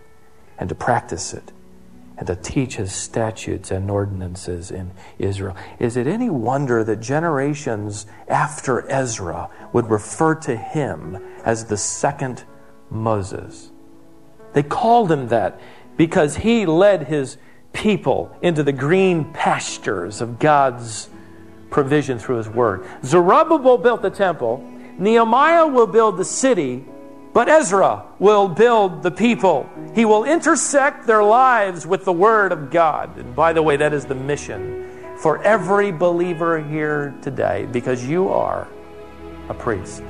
and 0.58 0.68
to 0.70 0.74
practice 0.74 1.36
it 1.36 1.52
and 2.18 2.26
to 2.26 2.36
teach 2.36 2.78
his 2.78 2.92
statutes 2.92 3.70
and 3.70 3.92
ordinances 3.92 4.72
in 4.72 4.92
Israel. 5.20 5.56
Is 5.78 5.98
it 5.98 6.08
any 6.08 6.32
wonder 6.32 6.84
that 6.84 7.00
generations 7.00 8.08
after 8.28 8.90
Ezra 8.90 9.50
would 9.72 9.92
refer 9.92 10.34
to 10.36 10.56
him 10.58 11.24
as 11.46 11.66
the 11.66 11.78
second 11.78 12.44
Moses? 12.90 13.72
They 14.54 14.64
called 14.64 15.12
him 15.12 15.28
that 15.28 15.60
because 15.98 16.38
he 16.38 16.66
led 16.66 17.08
his 17.08 17.38
people 17.74 18.36
into 18.42 18.64
the 18.64 18.72
green 18.72 19.26
pastures 19.34 20.22
of 20.22 20.40
God's 20.40 21.10
provision 21.70 22.18
through 22.18 22.38
his 22.38 22.50
word. 22.50 22.86
Zerubbabel 23.04 23.78
built 23.78 24.02
the 24.02 24.10
temple, 24.10 24.64
Nehemiah 24.98 25.68
will 25.68 25.88
build 25.88 26.18
the 26.18 26.26
city, 26.26 26.86
but 27.34 27.50
Ezra 27.50 28.04
will 28.18 28.48
build 28.48 29.04
the 29.04 29.12
people. 29.12 29.70
He 29.94 30.06
will 30.06 30.24
intersect 30.24 31.06
their 31.06 31.24
lives 31.24 31.86
with 31.86 32.04
the 32.04 32.14
word 32.14 32.52
of 32.52 32.72
God. 32.72 33.16
And 33.18 33.36
by 33.36 33.54
the 33.54 33.62
way, 33.62 33.78
that 33.78 33.94
is 33.94 34.06
the 34.06 34.16
mission 34.16 34.88
for 35.18 35.42
every 35.44 35.92
believer 35.92 36.60
here 36.60 37.16
today 37.22 37.68
because 37.72 38.04
you 38.06 38.30
are 38.30 38.68
a 39.50 39.54
priest. 39.54 40.02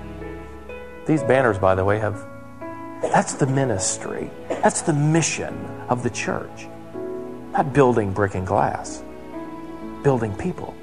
These 1.06 1.24
banners, 1.24 1.58
by 1.58 1.76
the 1.76 1.84
way, 1.84 2.00
have 2.00 2.26
that's 3.02 3.34
the 3.34 3.48
ministry. 3.48 4.30
That's 4.50 4.82
the 4.82 4.94
mission 4.94 5.54
of 5.90 6.04
the 6.04 6.10
church. 6.10 6.68
Not 7.52 7.74
building 7.74 8.12
brick 8.12 8.36
and 8.36 8.46
glass, 8.46 9.04
building 10.04 10.34
people. 10.36 10.76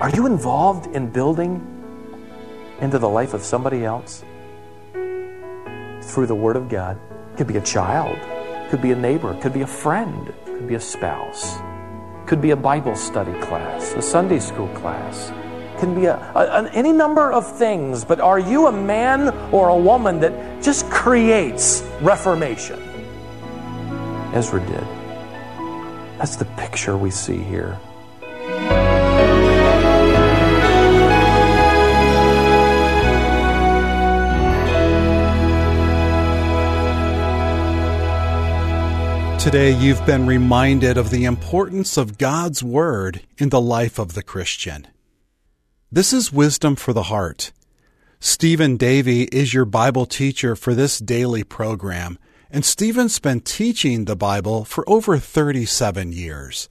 Are 0.00 0.10
you 0.10 0.26
involved 0.26 0.94
in 0.94 1.10
building 1.10 1.64
into 2.80 2.98
the 2.98 3.08
life 3.08 3.34
of 3.34 3.42
somebody 3.42 3.84
else 3.84 4.24
through 4.92 6.26
the 6.26 6.34
Word 6.34 6.56
of 6.56 6.68
God? 6.68 6.98
It 7.32 7.36
Could 7.38 7.46
be 7.48 7.56
a 7.56 7.62
child, 7.62 8.18
could 8.70 8.82
be 8.82 8.92
a 8.92 8.96
neighbor, 8.96 9.34
could 9.40 9.52
be 9.52 9.62
a 9.62 9.66
friend, 9.66 10.32
could 10.44 10.68
be 10.68 10.74
a 10.74 10.80
spouse, 10.80 11.58
could 12.26 12.40
be 12.40 12.50
a 12.50 12.56
Bible 12.56 12.94
study 12.94 13.32
class, 13.40 13.94
a 13.94 14.02
Sunday 14.02 14.38
school 14.38 14.68
class, 14.68 15.32
can 15.78 15.94
be 15.94 16.06
a, 16.06 16.16
a, 16.34 16.64
a, 16.64 16.70
any 16.70 16.92
number 16.92 17.32
of 17.32 17.56
things, 17.58 18.04
but 18.04 18.20
are 18.20 18.38
you 18.38 18.66
a 18.66 18.72
man 18.72 19.28
or 19.52 19.68
a 19.68 19.76
woman 19.76 20.20
that 20.20 20.62
just 20.62 20.90
creates 20.90 21.82
reformation? 22.00 22.80
Ezra 24.34 24.60
did. 24.60 24.86
That's 26.18 26.36
the 26.36 26.44
picture 26.56 26.96
we 26.96 27.10
see 27.10 27.38
here. 27.38 27.78
Today, 39.38 39.70
you've 39.70 40.04
been 40.04 40.26
reminded 40.26 40.98
of 40.98 41.08
the 41.08 41.24
importance 41.24 41.96
of 41.96 42.18
God's 42.18 42.62
Word 42.62 43.22
in 43.38 43.48
the 43.48 43.60
life 43.60 43.98
of 43.98 44.12
the 44.12 44.22
Christian. 44.22 44.86
This 45.90 46.12
is 46.12 46.30
Wisdom 46.30 46.76
for 46.76 46.92
the 46.92 47.04
Heart. 47.04 47.50
Stephen 48.20 48.76
Davey 48.76 49.22
is 49.22 49.54
your 49.54 49.64
Bible 49.64 50.04
teacher 50.04 50.54
for 50.54 50.74
this 50.74 50.98
daily 50.98 51.42
program, 51.42 52.18
and 52.50 52.62
Stephen's 52.62 53.18
been 53.18 53.40
teaching 53.40 54.04
the 54.04 54.14
Bible 54.14 54.66
for 54.66 54.84
over 54.86 55.16
37 55.16 56.12
years. 56.12 56.68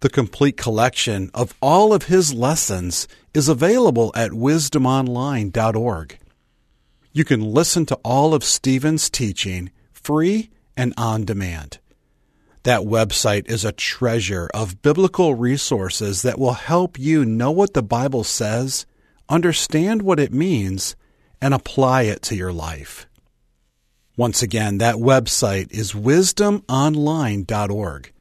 The 0.00 0.10
complete 0.10 0.58
collection 0.58 1.30
of 1.32 1.54
all 1.62 1.94
of 1.94 2.02
his 2.02 2.34
lessons 2.34 3.08
is 3.32 3.48
available 3.48 4.12
at 4.14 4.32
wisdomonline.org. 4.32 6.18
You 7.12 7.24
can 7.24 7.40
listen 7.40 7.86
to 7.86 7.98
all 8.04 8.34
of 8.34 8.44
Stephen's 8.44 9.08
teaching 9.08 9.70
free 9.90 10.50
and 10.76 10.92
on 10.98 11.24
demand. 11.24 11.78
That 12.64 12.80
website 12.80 13.48
is 13.48 13.64
a 13.64 13.72
treasure 13.72 14.48
of 14.54 14.80
biblical 14.80 15.34
resources 15.34 16.22
that 16.22 16.38
will 16.38 16.54
help 16.54 16.98
you 16.98 17.26
know 17.26 17.50
what 17.50 17.74
the 17.74 17.82
Bible 17.82 18.24
says, 18.24 18.86
understand 19.28 20.00
what 20.00 20.18
it 20.18 20.32
means, 20.32 20.96
and 21.42 21.52
apply 21.52 22.04
it 22.04 22.22
to 22.22 22.34
your 22.34 22.54
life. 22.54 23.06
Once 24.16 24.42
again, 24.42 24.78
that 24.78 24.94
website 24.94 25.70
is 25.72 25.92
wisdomonline.org. 25.92 28.12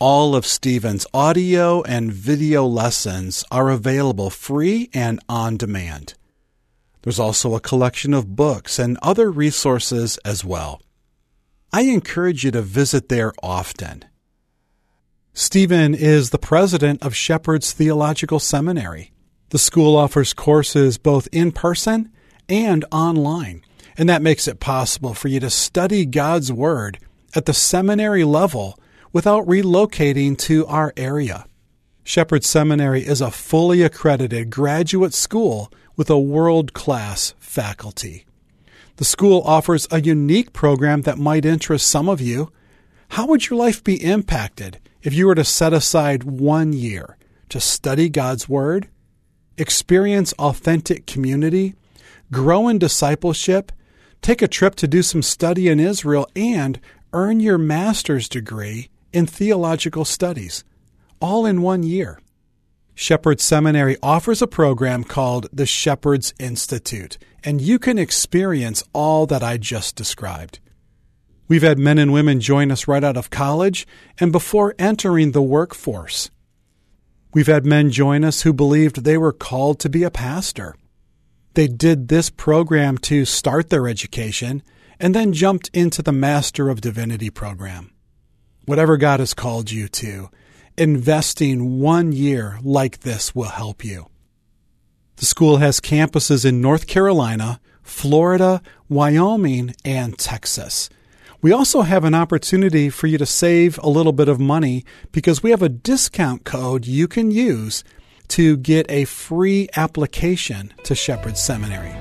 All 0.00 0.34
of 0.34 0.46
Stephen's 0.46 1.06
audio 1.14 1.82
and 1.82 2.12
video 2.12 2.66
lessons 2.66 3.44
are 3.52 3.70
available 3.70 4.30
free 4.30 4.90
and 4.92 5.20
on 5.28 5.56
demand. 5.56 6.14
There's 7.02 7.20
also 7.20 7.54
a 7.54 7.60
collection 7.60 8.14
of 8.14 8.34
books 8.34 8.80
and 8.80 8.98
other 9.00 9.30
resources 9.30 10.18
as 10.24 10.44
well. 10.44 10.82
I 11.72 11.82
encourage 11.82 12.42
you 12.44 12.50
to 12.50 12.62
visit 12.62 13.08
there 13.08 13.32
often. 13.42 14.04
Stephen 15.32 15.94
is 15.94 16.30
the 16.30 16.38
president 16.38 17.00
of 17.02 17.14
Shepherd's 17.14 17.72
Theological 17.72 18.40
Seminary. 18.40 19.12
The 19.50 19.58
school 19.58 19.96
offers 19.96 20.32
courses 20.32 20.98
both 20.98 21.28
in 21.30 21.52
person 21.52 22.10
and 22.48 22.84
online, 22.90 23.62
and 23.96 24.08
that 24.08 24.20
makes 24.20 24.48
it 24.48 24.58
possible 24.58 25.14
for 25.14 25.28
you 25.28 25.38
to 25.40 25.50
study 25.50 26.04
God's 26.04 26.52
Word 26.52 26.98
at 27.36 27.46
the 27.46 27.54
seminary 27.54 28.24
level 28.24 28.76
without 29.12 29.46
relocating 29.46 30.36
to 30.38 30.66
our 30.66 30.92
area. 30.96 31.46
Shepherd 32.02 32.42
Seminary 32.42 33.02
is 33.06 33.20
a 33.20 33.30
fully 33.30 33.82
accredited 33.82 34.50
graduate 34.50 35.14
school 35.14 35.72
with 35.94 36.10
a 36.10 36.18
world 36.18 36.72
class 36.72 37.34
faculty. 37.38 38.24
The 39.00 39.06
school 39.06 39.40
offers 39.46 39.88
a 39.90 40.02
unique 40.02 40.52
program 40.52 41.00
that 41.02 41.16
might 41.16 41.46
interest 41.46 41.88
some 41.88 42.06
of 42.06 42.20
you. 42.20 42.52
How 43.08 43.26
would 43.28 43.48
your 43.48 43.58
life 43.58 43.82
be 43.82 43.94
impacted 43.94 44.78
if 45.02 45.14
you 45.14 45.26
were 45.26 45.34
to 45.36 45.42
set 45.42 45.72
aside 45.72 46.22
one 46.24 46.74
year 46.74 47.16
to 47.48 47.60
study 47.60 48.10
God's 48.10 48.46
Word, 48.46 48.90
experience 49.56 50.34
authentic 50.34 51.06
community, 51.06 51.76
grow 52.30 52.68
in 52.68 52.78
discipleship, 52.78 53.72
take 54.20 54.42
a 54.42 54.46
trip 54.46 54.74
to 54.74 54.86
do 54.86 55.02
some 55.02 55.22
study 55.22 55.68
in 55.68 55.80
Israel, 55.80 56.28
and 56.36 56.78
earn 57.14 57.40
your 57.40 57.56
master's 57.56 58.28
degree 58.28 58.90
in 59.14 59.24
theological 59.24 60.04
studies, 60.04 60.62
all 61.22 61.46
in 61.46 61.62
one 61.62 61.82
year? 61.84 62.20
Shepherd 63.00 63.40
Seminary 63.40 63.96
offers 64.02 64.42
a 64.42 64.46
program 64.46 65.04
called 65.04 65.48
the 65.54 65.64
Shepherd's 65.64 66.34
Institute 66.38 67.16
and 67.42 67.58
you 67.58 67.78
can 67.78 67.96
experience 67.96 68.84
all 68.92 69.24
that 69.24 69.42
I 69.42 69.56
just 69.56 69.96
described. 69.96 70.58
We've 71.48 71.62
had 71.62 71.78
men 71.78 71.96
and 71.96 72.12
women 72.12 72.42
join 72.42 72.70
us 72.70 72.86
right 72.86 73.02
out 73.02 73.16
of 73.16 73.30
college 73.30 73.86
and 74.18 74.30
before 74.30 74.74
entering 74.78 75.32
the 75.32 75.40
workforce. 75.40 76.30
We've 77.32 77.46
had 77.46 77.64
men 77.64 77.90
join 77.90 78.22
us 78.22 78.42
who 78.42 78.52
believed 78.52 79.02
they 79.02 79.16
were 79.16 79.32
called 79.32 79.80
to 79.80 79.88
be 79.88 80.02
a 80.02 80.10
pastor. 80.10 80.76
They 81.54 81.68
did 81.68 82.08
this 82.08 82.28
program 82.28 82.98
to 82.98 83.24
start 83.24 83.70
their 83.70 83.88
education 83.88 84.62
and 85.00 85.14
then 85.14 85.32
jumped 85.32 85.70
into 85.72 86.02
the 86.02 86.12
Master 86.12 86.68
of 86.68 86.82
Divinity 86.82 87.30
program. 87.30 87.92
Whatever 88.66 88.98
God 88.98 89.20
has 89.20 89.32
called 89.32 89.70
you 89.70 89.88
to, 89.88 90.28
investing 90.80 91.78
one 91.78 92.10
year 92.10 92.58
like 92.62 93.00
this 93.00 93.34
will 93.34 93.50
help 93.50 93.84
you. 93.84 94.06
The 95.16 95.26
school 95.26 95.58
has 95.58 95.78
campuses 95.78 96.46
in 96.46 96.62
North 96.62 96.86
Carolina, 96.86 97.60
Florida, 97.82 98.62
Wyoming, 98.88 99.74
and 99.84 100.16
Texas. 100.16 100.88
We 101.42 101.52
also 101.52 101.82
have 101.82 102.04
an 102.04 102.14
opportunity 102.14 102.88
for 102.88 103.08
you 103.08 103.18
to 103.18 103.26
save 103.26 103.78
a 103.82 103.90
little 103.90 104.12
bit 104.12 104.28
of 104.28 104.40
money 104.40 104.86
because 105.12 105.42
we 105.42 105.50
have 105.50 105.62
a 105.62 105.68
discount 105.68 106.44
code 106.44 106.86
you 106.86 107.06
can 107.06 107.30
use 107.30 107.84
to 108.28 108.56
get 108.56 108.90
a 108.90 109.04
free 109.04 109.68
application 109.76 110.72
to 110.84 110.94
Shepherd 110.94 111.36
Seminary. 111.36 111.92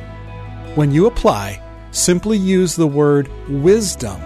When 0.76 0.94
you 0.94 1.06
apply, 1.06 1.62
simply 1.92 2.38
use 2.38 2.78
the 2.78 2.88
word 2.88 3.30
wisdom. 3.50 4.22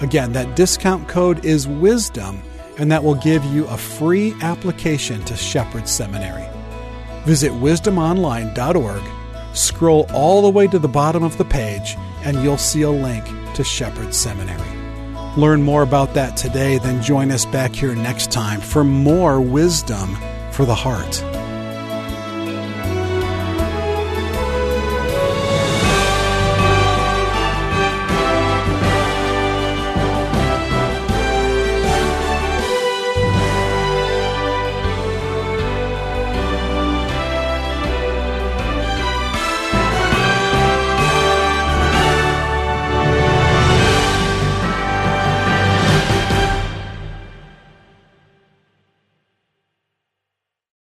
Again, 0.00 0.32
that 0.34 0.54
discount 0.54 1.08
code 1.08 1.44
is 1.44 1.66
wisdom, 1.66 2.40
and 2.78 2.90
that 2.90 3.04
will 3.04 3.16
give 3.16 3.44
you 3.44 3.66
a 3.66 3.76
free 3.76 4.34
application 4.40 5.22
to 5.24 5.36
Shepherd 5.36 5.88
Seminary. 5.88 6.48
Visit 7.24 7.52
wisdomonline.org, 7.52 9.02
scroll 9.54 10.06
all 10.14 10.42
the 10.42 10.48
way 10.48 10.66
to 10.68 10.78
the 10.78 10.88
bottom 10.88 11.22
of 11.22 11.36
the 11.36 11.44
page, 11.44 11.96
and 12.24 12.42
you'll 12.42 12.56
see 12.56 12.82
a 12.82 12.90
link 12.90 13.24
to 13.54 13.64
Shepherd 13.64 14.14
Seminary. 14.14 14.78
Learn 15.36 15.62
more 15.62 15.82
about 15.82 16.14
that 16.14 16.36
today, 16.36 16.78
then 16.78 17.02
join 17.02 17.30
us 17.30 17.44
back 17.44 17.74
here 17.74 17.94
next 17.94 18.32
time 18.32 18.60
for 18.60 18.82
more 18.82 19.40
wisdom 19.40 20.16
for 20.52 20.64
the 20.64 20.74
heart. 20.74 21.22